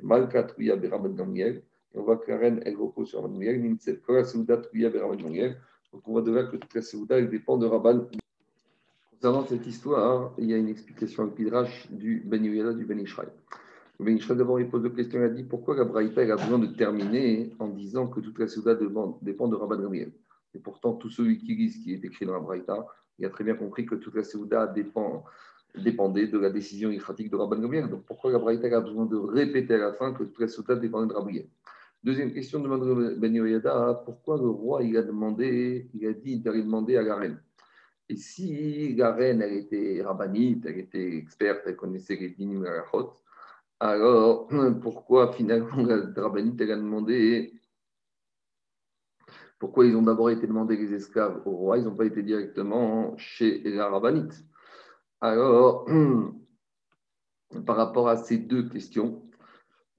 Malka 0.02 0.46
Gamriel. 0.58 1.62
Et 1.92 1.98
on 1.98 2.02
voit 2.02 2.18
que 2.18 2.30
la 2.30 2.38
reine 2.38 2.60
elle 2.64 2.76
repose 2.76 3.08
sur 3.08 3.22
Rabban 3.22 3.38
Gamriel. 3.38 3.78
Seouda 4.24 4.58
Truya. 4.58 4.90
Donc 5.92 6.06
on 6.06 6.12
voit 6.12 6.22
de 6.22 6.32
là 6.32 6.44
que 6.44 6.56
toute 6.56 6.74
la 6.74 6.82
Seouda 6.82 7.18
elle 7.18 7.30
dépend 7.30 7.58
de 7.58 7.66
Rabban. 7.66 8.06
Concernant 9.12 9.44
cette 9.44 9.66
histoire, 9.66 10.32
il 10.38 10.46
y 10.46 10.54
a 10.54 10.56
une 10.56 10.68
explication 10.68 11.24
avec 11.24 11.34
Pidrash 11.34 11.90
du 11.90 12.22
Ben 12.24 12.42
Yoyada 12.42 12.72
du 12.72 12.86
Ben 12.86 12.98
Israël. 12.98 13.30
Mais 13.98 14.16
d'abord, 14.30 14.58
il 14.58 14.68
pose 14.70 14.82
deux 14.82 14.90
questions. 14.90 15.20
Il 15.20 15.24
a 15.24 15.28
dit 15.28 15.42
pourquoi 15.42 15.76
la 15.76 15.84
Braïta 15.84 16.22
a 16.22 16.36
besoin 16.36 16.58
de 16.58 16.68
terminer 16.68 17.54
en 17.58 17.68
disant 17.68 18.06
que 18.06 18.20
toute 18.20 18.38
la 18.38 18.48
Souda 18.48 18.74
dépend 18.74 19.48
de 19.48 19.56
Rabban 19.56 19.78
Gamriel. 19.78 20.12
Et 20.54 20.58
pourtant, 20.58 20.94
tout 20.94 21.10
celui 21.10 21.38
qui 21.38 21.54
lit 21.54 21.70
ce 21.70 21.78
qui 21.82 21.92
est 21.92 22.04
écrit 22.04 22.24
dans 22.24 22.32
la 22.32 22.40
Braïta, 22.40 22.86
il 23.18 23.26
a 23.26 23.28
très 23.28 23.44
bien 23.44 23.54
compris 23.54 23.84
que 23.84 23.94
toute 23.94 24.14
la 24.14 24.24
Souda 24.24 24.66
dépend, 24.66 25.24
dépendait 25.76 26.26
de 26.26 26.38
la 26.38 26.50
décision 26.50 26.90
hiératique 26.90 27.30
de 27.30 27.36
Rabban 27.36 27.58
Gamriel. 27.58 27.88
Donc 27.88 28.04
pourquoi 28.04 28.32
la 28.32 28.38
Braïta 28.38 28.66
a 28.74 28.80
besoin 28.80 29.06
de 29.06 29.16
répéter 29.16 29.74
à 29.74 29.78
la 29.78 29.92
fin 29.92 30.12
que 30.12 30.24
toute 30.24 30.40
la 30.40 30.48
Souda 30.48 30.76
dépendait 30.76 31.08
de 31.08 31.18
Rabban 31.18 31.32
Deuxième 32.02 32.32
question 32.32 32.60
de 32.60 33.14
Ben 33.16 33.34
Yoyada, 33.34 34.02
pourquoi 34.06 34.38
le 34.38 34.48
roi 34.48 34.82
il 34.82 34.96
a 34.96 35.02
demandé, 35.02 35.90
il 35.92 36.06
a 36.06 36.14
dit, 36.14 36.40
il 36.42 36.48
a 36.48 36.52
demandé 36.52 36.96
à 36.96 37.02
la 37.02 37.14
reine? 37.14 37.42
Et 38.08 38.16
si 38.16 38.94
la 38.94 39.12
reine, 39.12 39.42
elle 39.42 39.52
était 39.52 40.02
rabbinite, 40.02 40.64
elle 40.66 40.78
était 40.78 41.16
experte, 41.16 41.60
elle 41.66 41.76
connaissait 41.76 42.16
les 42.16 42.30
dinim 42.30 42.64
la 42.64 42.82
alors, 43.80 44.46
pourquoi 44.82 45.32
finalement 45.32 45.82
la 45.82 46.02
Drabanite 46.02 46.60
a 46.60 46.76
demandé 46.76 47.54
pourquoi 49.58 49.86
ils 49.86 49.96
ont 49.96 50.02
d'abord 50.02 50.30
été 50.30 50.46
demandés 50.46 50.76
les 50.76 50.94
esclaves 50.94 51.42
au 51.46 51.50
roi, 51.50 51.78
ils 51.78 51.84
n'ont 51.84 51.94
pas 51.94 52.06
été 52.06 52.22
directement 52.22 53.16
chez 53.16 53.62
la 53.64 53.88
Rabanite 53.88 54.44
Alors, 55.20 55.86
par 57.66 57.76
rapport 57.76 58.08
à 58.08 58.16
ces 58.16 58.38
deux 58.38 58.68
questions, 58.68 59.22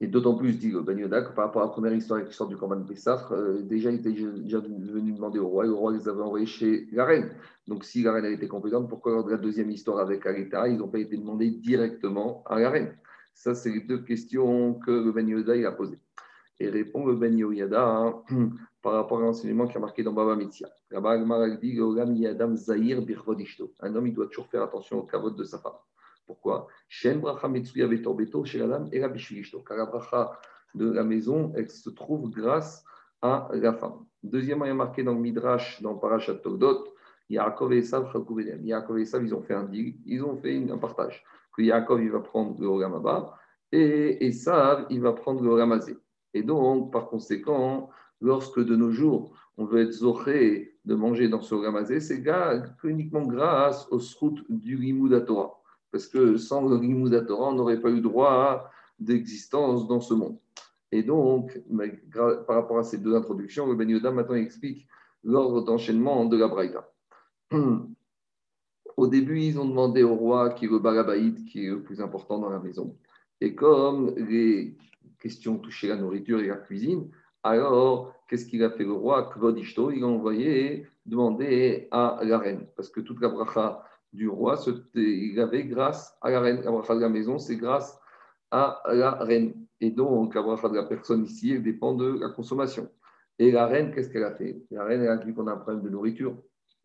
et 0.04 0.08
d'autant 0.08 0.36
plus, 0.36 0.58
dit 0.58 0.72
le 0.72 0.82
Ben 0.82 0.98
que 1.00 1.36
par 1.36 1.46
rapport 1.46 1.62
à 1.62 1.66
la 1.66 1.72
première 1.72 1.94
histoire 1.94 2.26
qui 2.26 2.34
sort 2.34 2.48
du 2.48 2.58
Corban 2.58 2.84
Pessah, 2.84 3.28
euh, 3.32 3.62
déjà, 3.62 3.92
ils 3.92 4.00
étaient 4.00 4.12
déjà 4.12 4.60
venus 4.60 5.16
demander 5.16 5.38
au 5.38 5.48
roi, 5.48 5.66
et 5.66 5.68
le 5.68 5.76
roi 5.76 5.94
les 5.94 6.10
avait 6.10 6.24
envoyés 6.24 6.48
chez 6.48 6.88
la 6.92 7.06
reine. 7.06 7.30
Donc, 7.68 7.84
si 7.84 8.02
la 8.02 8.14
reine 8.14 8.26
a 8.26 8.30
été 8.30 8.48
compétente, 8.48 8.90
pourquoi 8.90 9.12
lors 9.12 9.24
de 9.24 9.30
la 9.30 9.38
deuxième 9.38 9.70
histoire 9.70 10.00
avec 10.00 10.26
Arita, 10.26 10.68
ils 10.68 10.78
n'ont 10.78 10.88
pas 10.88 10.98
été 10.98 11.18
demandés 11.18 11.52
directement 11.52 12.44
à 12.48 12.60
la 12.60 12.72
reine? 12.72 12.98
Ça, 13.36 13.54
c'est 13.54 13.70
les 13.70 13.82
deux 13.82 14.00
questions 14.00 14.74
que 14.74 14.90
le 14.90 15.22
Yoda 15.22 15.54
a 15.68 15.72
posées. 15.72 16.00
Et 16.60 16.70
répond 16.70 17.06
le 17.06 17.16
Ben 17.16 17.38
Yoda 17.38 17.88
hein, 17.88 18.24
par 18.82 18.94
rapport 18.94 19.20
à 19.20 19.22
l'enseignement 19.22 19.68
qui 19.68 19.78
a 19.78 19.80
marqué 19.80 20.04
dans 20.04 20.14
Baba 20.14 20.36
Mitzia. 20.36 20.68
Là-bas, 20.90 21.14
Un 21.14 21.30
homme, 23.96 24.12
doit 24.12 24.28
toujours 24.28 24.48
faire 24.48 24.64
attention 24.64 25.00
au 25.00 25.04
kavod 25.04 25.36
de 25.36 25.44
sa 25.44 25.60
femme. 25.60 25.74
Pourquoi? 26.26 26.68
Car 29.68 29.78
la 29.78 29.86
bracha 29.86 30.40
de 30.74 30.92
la 30.92 31.04
maison, 31.04 31.54
elle 31.56 31.70
se 31.70 31.90
trouve 31.90 32.30
grâce 32.30 32.84
à 33.22 33.50
la 33.54 33.74
femme. 33.74 34.06
Deuxièmement, 34.24 34.66
il 34.66 34.70
y 34.70 34.72
a 34.72 34.76
marqué 34.76 35.04
dans 35.04 35.14
le 35.14 35.20
Midrash, 35.20 35.82
dans 35.82 35.96
Parashat 35.96 36.36
Togdot, 36.36 36.94
Yaakov 37.30 37.74
et 37.74 37.80
Esav, 37.80 38.12
Yaakov 38.64 39.00
et 39.00 39.02
Esav, 39.02 39.24
ils 39.24 39.34
ont 39.34 39.42
fait 39.42 39.54
un 39.54 39.70
ils 39.72 40.24
ont 40.24 40.38
fait 40.38 40.70
un 40.70 40.78
partage 40.78 41.24
que 41.56 41.62
Yaakov 41.62 42.02
il 42.02 42.12
va 42.12 42.20
prendre 42.20 42.60
le 42.60 42.68
Ogamaba 42.68 43.38
et 43.72 44.26
Esav 44.26 44.86
il 44.90 45.02
va 45.02 45.14
prendre 45.14 45.44
le 45.44 45.54
Ramazé. 45.54 45.98
Et 46.34 46.44
donc, 46.44 46.92
par 46.92 47.08
conséquent, 47.08 47.90
lorsque 48.22 48.60
de 48.60 48.76
nos 48.76 48.92
jours, 48.92 49.34
on 49.58 49.66
veut 49.66 49.82
être 49.82 49.92
zoré 49.92 50.78
de 50.86 50.96
manger 50.96 51.28
dans 51.28 51.42
ce 51.42 51.54
ramazé, 51.54 52.00
c'est 52.00 52.24
uniquement 52.84 53.26
grâce 53.26 53.88
au 53.92 54.00
srout 54.00 54.44
du 54.50 54.76
Rimouda 54.76 55.22
Torah. 55.22 55.62
Parce 55.92 56.08
que 56.08 56.38
sans 56.38 56.68
le 56.68 56.76
Rimouda 56.76 57.22
Torah, 57.22 57.50
on 57.50 57.56
n'aurait 57.56 57.82
pas 57.82 57.90
eu 57.90 58.02
droit 58.02 58.70
d'existence 59.00 59.88
dans 59.88 60.00
ce 60.00 60.14
monde. 60.14 60.38
Et 60.92 61.04
donc, 61.04 61.62
par 62.48 62.56
rapport 62.56 62.78
à 62.78 62.84
ces 62.84 62.98
deux 62.98 63.16
introductions, 63.16 63.68
le 63.68 63.76
Ben 63.76 63.90
Yoda 63.90 64.12
maintenant 64.12 64.36
explique 64.36 64.88
l'ordre 65.24 65.62
d'enchaînement 65.62 66.26
de 66.26 66.38
la 66.38 66.48
Braïta. 66.48 66.92
Au 68.98 69.08
début, 69.08 69.40
ils 69.40 69.60
ont 69.60 69.68
demandé 69.68 70.04
au 70.04 70.16
roi 70.16 70.52
qui 70.52 70.66
est 70.66 70.68
le 70.68 71.30
qui 71.46 71.66
est 71.66 71.70
le 71.70 71.82
plus 71.82 72.02
important 72.02 72.40
dans 72.40 72.50
la 72.50 72.60
maison. 72.60 72.98
Et 73.40 73.56
comme 73.56 74.14
les 74.16 74.76
questions 75.20 75.58
touchaient 75.58 75.88
la 75.88 75.96
nourriture 75.96 76.40
et 76.42 76.48
la 76.48 76.58
cuisine, 76.58 77.10
alors 77.44 78.14
qu'est-ce 78.28 78.46
qu'il 78.46 78.64
a 78.64 78.70
fait 78.70 78.84
le 78.84 78.94
roi 78.94 79.30
Kvod 79.34 79.58
il 79.58 80.04
a 80.04 80.08
envoyé 80.08 80.88
demander 81.06 81.88
à 81.92 82.20
la 82.24 82.38
reine. 82.38 82.68
Parce 82.76 82.90
que 82.90 83.02
toute 83.02 83.22
la 83.22 83.30
bracha 83.30 83.84
du 84.14 84.28
roi, 84.28 84.60
il 84.96 85.40
avait 85.40 85.66
grâce 85.66 86.18
à 86.22 86.30
la 86.30 86.40
reine. 86.42 86.62
La 86.62 86.72
bracha 86.72 86.96
de 86.96 87.02
la 87.02 87.10
maison, 87.10 87.40
c'est 87.40 87.56
grâce 87.56 88.00
à 88.52 88.82
la 88.88 89.12
reine. 89.12 89.54
Et 89.80 89.92
donc, 89.92 90.36
la 90.36 90.42
bracha 90.42 90.70
de 90.70 90.76
la 90.76 90.84
personne 90.84 91.24
ici, 91.24 91.54
elle 91.54 91.64
dépend 91.64 91.94
de 91.94 92.20
la 92.20 92.30
consommation. 92.30 92.90
Et 93.40 93.52
la 93.52 93.66
reine, 93.66 93.92
qu'est-ce 93.94 94.10
qu'elle 94.10 94.24
a 94.24 94.36
fait? 94.36 94.62
La 94.70 94.84
reine, 94.84 95.02
elle 95.02 95.10
a 95.10 95.18
dit 95.18 95.34
qu'on 95.34 95.48
a 95.48 95.54
un 95.54 95.58
problème 95.58 95.84
de 95.84 95.90
nourriture. 95.90 96.36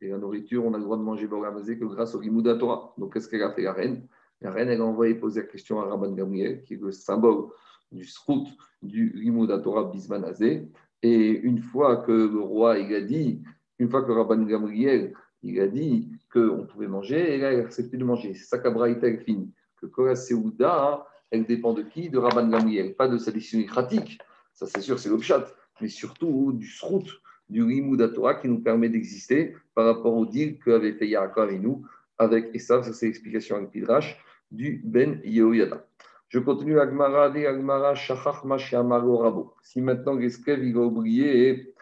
Et 0.01 0.09
la 0.09 0.19
nourriture, 0.19 0.65
on 0.65 0.73
a 0.75 0.79
le 0.79 0.85
droit 0.85 0.97
de 0.97 1.03
manger 1.03 1.27
Bogamazé 1.27 1.79
que 1.79 1.85
grâce 1.85 2.15
au 2.15 2.19
Rimouda 2.19 2.57
Torah. 2.57 2.95
Donc, 2.97 3.13
qu'est-ce 3.13 3.29
qu'elle 3.29 3.43
a 3.43 3.51
fait, 3.51 3.63
la 3.63 3.73
reine? 3.73 4.07
La 4.41 4.51
reine, 4.51 4.69
elle 4.69 4.81
a 4.81 4.85
envoyé 4.85 5.15
poser 5.15 5.41
la 5.41 5.47
question 5.47 5.81
à 5.81 5.85
Rabban 5.87 6.13
Gamriel, 6.13 6.63
qui 6.63 6.75
est 6.75 6.81
le 6.81 6.93
symbole 6.93 7.49
du 7.93 8.05
srout 8.05 8.47
du 8.83 9.15
Rimouda 9.17 9.59
Torah 9.59 9.85
Bismanazé. 9.85 10.69
Et 11.03 11.29
une 11.29 11.61
fois 11.61 11.99
que 11.99 12.13
le 12.13 12.41
roi, 12.41 12.79
il 12.79 12.95
a 12.95 13.01
dit, 13.01 13.43
une 13.79 13.89
fois 13.89 14.03
que 14.03 14.13
Rabban 14.13 14.43
Gamriel, 14.43 15.13
il 15.43 15.61
a 15.61 15.69
dit 15.69 16.09
qu'on 16.33 16.67
pouvait 16.67 16.89
manger, 16.89 17.35
elle 17.35 17.45
a 17.45 17.49
accepté 17.49 17.97
de 17.97 18.05
manger. 18.05 18.35
C'est 18.35 18.47
ça 18.47 18.59
qu'Abraïta, 18.59 19.15
finit. 19.19 19.53
Que 19.81 19.87
Kora 19.87 20.17
Seouda, 20.17 21.07
elle 21.31 21.45
dépend 21.45 21.75
de 21.75 21.83
qui? 21.83 22.09
De 22.09 22.19
Rabban 22.19 22.49
Gamriel, 22.49 22.95
pas 22.95 23.09
de 23.09 23.19
sa 23.19 23.31
décision 23.31 23.67
pratique. 23.67 24.19
Ça, 24.55 24.67
c'est 24.67 24.81
sûr, 24.81 24.99
c'est 24.99 25.11
l'obchat. 25.11 25.47
Mais 25.81 25.89
surtout 25.89 26.53
du 26.53 26.67
srout 26.67 27.07
du 27.49 27.63
Rimouda 27.63 28.09
Torah 28.09 28.35
qui 28.35 28.49
nous 28.49 28.61
permet 28.61 28.89
d'exister 28.89 29.55
par 29.75 29.87
rapport 29.87 30.15
au 30.15 30.27
deal 30.27 30.59
qu'avait 30.59 30.95
fait 30.95 31.07
Yaakov 31.07 31.53
et 31.53 31.59
nous 31.59 31.87
avec 32.19 32.55
Esav, 32.55 32.85
ça 32.85 32.93
c'est 32.93 33.07
l'explication 33.07 33.57
avec 33.57 33.71
Pidrash 33.71 34.19
du 34.51 34.81
Ben 34.85 35.21
Yehoyada. 35.25 35.87
Je 36.29 36.39
continue 36.41 36.81
Agmara, 36.81 37.27
Agmara, 37.27 37.95
Shachach 37.95 38.43
Rabo. 38.43 39.55
Si 39.63 39.81
maintenant 39.81 40.15
l'esclave 40.15 40.65
il 40.65 40.75
va 40.75 40.81
oublier 40.81 41.75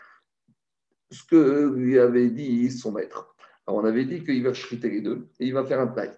ce 1.10 1.24
que 1.24 1.72
lui 1.74 1.98
avait 1.98 2.28
dit 2.28 2.70
son 2.70 2.92
maître. 2.92 3.34
Alors 3.66 3.82
on 3.82 3.84
avait 3.84 4.04
dit 4.04 4.22
qu'il 4.22 4.42
va 4.42 4.52
chriter 4.52 4.90
les 4.90 5.00
deux 5.00 5.28
et 5.40 5.46
il 5.46 5.54
va 5.54 5.64
faire 5.64 5.80
un 5.80 5.86
taille. 5.86 6.14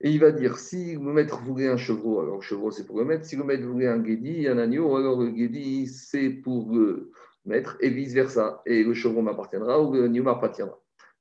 Et 0.00 0.10
il 0.10 0.20
va 0.20 0.30
dire 0.30 0.58
si 0.58 0.94
le 0.94 1.12
maître 1.12 1.40
voulait 1.42 1.68
un 1.68 1.76
chevreau, 1.76 2.20
alors 2.20 2.36
le 2.36 2.42
chevreau 2.42 2.70
c'est 2.70 2.86
pour 2.86 2.98
le 2.98 3.04
maître. 3.04 3.24
Si 3.24 3.36
le 3.36 3.44
maître 3.44 3.66
voulait 3.66 3.88
un 3.88 3.98
guédi, 3.98 4.46
un 4.46 4.58
agneau, 4.58 4.94
alors 4.96 5.20
le 5.20 5.30
guédi 5.30 5.86
c'est 5.86 6.28
pour 6.28 6.72
le 6.72 7.10
maître 7.46 7.76
et 7.80 7.88
vice-versa. 7.88 8.62
Et 8.66 8.84
le 8.84 8.92
chevreau 8.92 9.22
m'appartiendra 9.22 9.82
ou 9.82 9.94
le 9.94 10.08
m'appartiendra. 10.08 10.78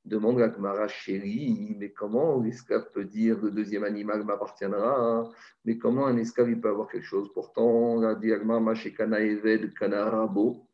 Demande 0.07 0.41
à 0.41 0.47
Kmara 0.47 0.87
chérie, 0.87 1.75
mais 1.77 1.91
comment 1.91 2.41
l'esclave 2.41 2.89
peut 2.93 3.03
dire 3.03 3.37
le 3.41 3.51
deuxième 3.51 3.83
animal 3.83 4.23
m'appartiendra 4.23 5.29
Mais 5.65 5.77
comment 5.77 6.07
un 6.07 6.15
esclave 6.15 6.49
il 6.49 6.61
peut 6.61 6.69
avoir 6.69 6.87
quelque 6.87 7.03
chose? 7.03 7.29
Pourtant, 7.33 7.99
la 7.99 8.15
diagma 8.15 8.61
Mashekana 8.61 9.19
Eved 9.19 9.73
Kanarabo. 9.73 10.65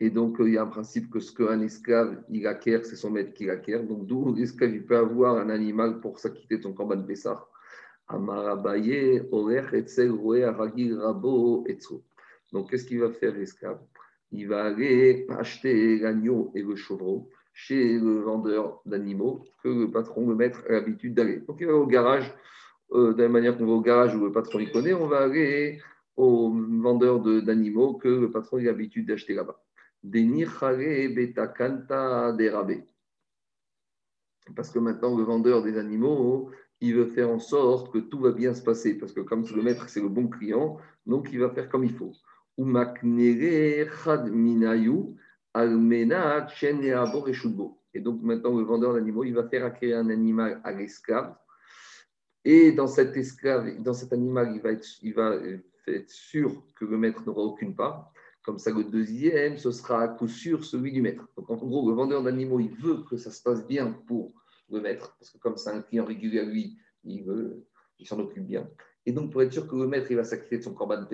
Et 0.00 0.08
donc, 0.08 0.36
il 0.40 0.54
y 0.54 0.56
a 0.56 0.62
un 0.62 0.66
principe 0.66 1.10
que 1.10 1.20
ce 1.20 1.30
qu'un 1.34 1.60
esclave, 1.60 2.24
acquiert, 2.46 2.86
c'est 2.86 2.96
son 2.96 3.10
maître 3.10 3.34
qui 3.34 3.44
l'acquiert. 3.44 3.84
Donc, 3.84 4.06
d'où 4.06 4.34
l'esclave, 4.34 4.80
peut 4.80 4.96
avoir 4.96 5.36
un 5.36 5.50
animal 5.50 6.00
pour 6.00 6.18
s'acquitter 6.18 6.56
de 6.56 6.62
son 6.62 6.72
corban 6.72 7.02
Pessah. 7.02 7.46
Amarabaye, 8.08 9.28
Orer, 9.30 9.66
Etzel, 9.74 10.14
Aragil, 10.42 10.98
Rabo, 10.98 11.66
Etzo. 11.66 12.02
Donc, 12.50 12.70
qu'est-ce 12.70 12.86
qu'il 12.86 13.00
va 13.00 13.10
faire 13.10 13.34
l'esclave? 13.34 13.80
Il 14.32 14.48
va 14.48 14.64
aller 14.64 15.26
acheter 15.28 15.98
l'agneau 15.98 16.50
et 16.54 16.62
le 16.62 16.76
chevreau 16.76 17.28
chez 17.54 17.98
le 17.98 18.20
vendeur 18.20 18.82
d'animaux 18.84 19.44
que 19.62 19.68
le 19.68 19.90
patron, 19.90 20.28
le 20.28 20.34
maître, 20.34 20.64
a 20.68 20.72
l'habitude 20.72 21.14
d'aller. 21.14 21.38
Donc, 21.38 21.58
il 21.60 21.66
va 21.66 21.74
au 21.74 21.86
garage, 21.86 22.34
euh, 22.92 23.14
de 23.14 23.22
la 23.22 23.28
manière 23.28 23.56
qu'on 23.56 23.64
va 23.64 23.72
au 23.72 23.80
garage 23.80 24.14
où 24.14 24.24
le 24.24 24.32
patron 24.32 24.58
y 24.58 24.70
connaît, 24.70 24.92
on 24.92 25.06
va 25.06 25.20
aller 25.20 25.80
au 26.16 26.52
vendeur 26.52 27.20
d'animaux 27.20 27.94
que 27.94 28.08
le 28.08 28.30
patron 28.30 28.58
a 28.58 28.62
l'habitude 28.62 29.06
d'acheter 29.06 29.34
là-bas. 29.34 29.64
Parce 34.54 34.70
que 34.70 34.78
maintenant, 34.78 35.16
le 35.16 35.24
vendeur 35.24 35.62
des 35.62 35.78
animaux, 35.78 36.50
il 36.80 36.94
veut 36.94 37.06
faire 37.06 37.30
en 37.30 37.38
sorte 37.38 37.92
que 37.92 37.98
tout 37.98 38.18
va 38.18 38.32
bien 38.32 38.52
se 38.52 38.62
passer. 38.62 38.98
Parce 38.98 39.12
que 39.12 39.20
comme 39.20 39.44
le 39.54 39.62
maître, 39.62 39.88
c'est 39.88 40.02
le 40.02 40.08
bon 40.08 40.28
client, 40.28 40.76
donc 41.06 41.28
il 41.32 41.38
va 41.38 41.50
faire 41.50 41.68
comme 41.68 41.84
il 41.84 41.94
faut. 41.94 42.12
Et 45.56 45.68
donc 48.00 48.22
maintenant, 48.22 48.58
le 48.58 48.64
vendeur 48.64 48.94
d'animaux, 48.94 49.22
il 49.24 49.34
va 49.34 49.48
faire 49.48 49.64
acquérir 49.64 49.98
un 49.98 50.10
animal 50.10 50.60
à 50.64 50.72
l'esclave. 50.72 51.36
Et 52.44 52.72
dans 52.72 52.88
cet 52.88 53.16
esclave, 53.16 53.82
dans 53.82 53.94
cet 53.94 54.12
animal, 54.12 54.52
il 54.54 54.60
va 54.60 54.72
être, 54.72 54.84
sûr 56.10 56.62
que 56.74 56.84
le 56.84 56.98
maître 56.98 57.24
n'aura 57.24 57.42
aucune 57.42 57.74
part. 57.74 58.12
Comme 58.42 58.58
ça, 58.58 58.70
le 58.70 58.84
deuxième, 58.84 59.56
ce 59.56 59.70
sera 59.70 60.02
à 60.02 60.08
coup 60.08 60.28
sûr 60.28 60.62
celui 60.64 60.92
du 60.92 61.00
maître. 61.00 61.26
Donc 61.36 61.50
en 61.50 61.56
gros, 61.56 61.88
le 61.88 61.94
vendeur 61.94 62.22
d'animaux, 62.22 62.60
il 62.60 62.70
veut 62.70 63.02
que 63.08 63.16
ça 63.16 63.30
se 63.30 63.42
passe 63.42 63.66
bien 63.66 63.92
pour 64.06 64.34
le 64.70 64.80
maître, 64.80 65.16
parce 65.18 65.30
que 65.30 65.38
comme 65.38 65.56
c'est 65.56 65.70
un 65.70 65.82
client 65.82 66.04
régulier 66.04 66.40
à 66.40 66.44
lui, 66.44 66.76
il 67.04 67.22
veut, 67.22 67.64
il 67.98 68.06
s'en 68.06 68.18
occupe 68.18 68.44
bien. 68.44 68.68
Et 69.06 69.12
donc, 69.12 69.30
pour 69.30 69.42
être 69.42 69.52
sûr 69.52 69.68
que 69.68 69.76
le 69.76 69.86
maître 69.86 70.10
il 70.10 70.16
va 70.16 70.24
s'acquitter 70.24 70.58
de 70.58 70.62
son 70.62 70.74
corban 70.74 71.06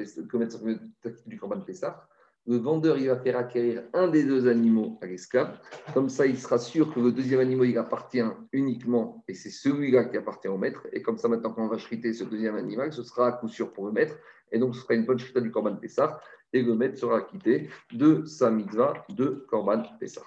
du 1.26 1.38
corban 1.38 1.60
Pessah, 1.60 2.08
le 2.50 2.56
vendeur 2.56 2.98
il 2.98 3.06
va 3.06 3.16
faire 3.16 3.36
acquérir 3.36 3.84
un 3.94 4.08
des 4.08 4.24
deux 4.24 4.48
animaux 4.48 4.98
à 5.02 5.06
l'esclave. 5.06 5.56
Comme 5.94 6.08
ça, 6.08 6.26
il 6.26 6.36
sera 6.36 6.58
sûr 6.58 6.92
que 6.92 6.98
le 6.98 7.12
deuxième 7.12 7.38
animal 7.38 7.68
il 7.68 7.78
appartient 7.78 8.24
uniquement 8.52 9.22
et 9.28 9.34
c'est 9.34 9.50
celui-là 9.50 10.06
qui 10.06 10.16
appartient 10.16 10.48
au 10.48 10.58
maître. 10.58 10.84
Et 10.92 11.00
comme 11.00 11.16
ça, 11.16 11.28
maintenant, 11.28 11.52
quand 11.52 11.64
on 11.64 11.68
va 11.68 11.76
chriter 11.76 12.12
ce 12.12 12.24
deuxième 12.24 12.56
animal, 12.56 12.92
ce 12.92 13.04
sera 13.04 13.28
à 13.28 13.32
coup 13.32 13.46
sûr 13.46 13.72
pour 13.72 13.86
le 13.86 13.92
maître. 13.92 14.16
Et 14.50 14.58
donc, 14.58 14.74
ce 14.74 14.80
sera 14.80 14.94
une 14.94 15.06
bonne 15.06 15.18
chrita 15.18 15.40
du 15.40 15.52
corban 15.52 15.76
Pessah 15.76 16.20
et 16.52 16.62
le 16.62 16.74
maître 16.74 16.98
sera 16.98 17.18
acquitté 17.18 17.70
de 17.92 18.24
sa 18.24 18.50
mitzvah 18.50 18.94
de 19.10 19.46
corban 19.48 19.84
Pessah. 20.00 20.26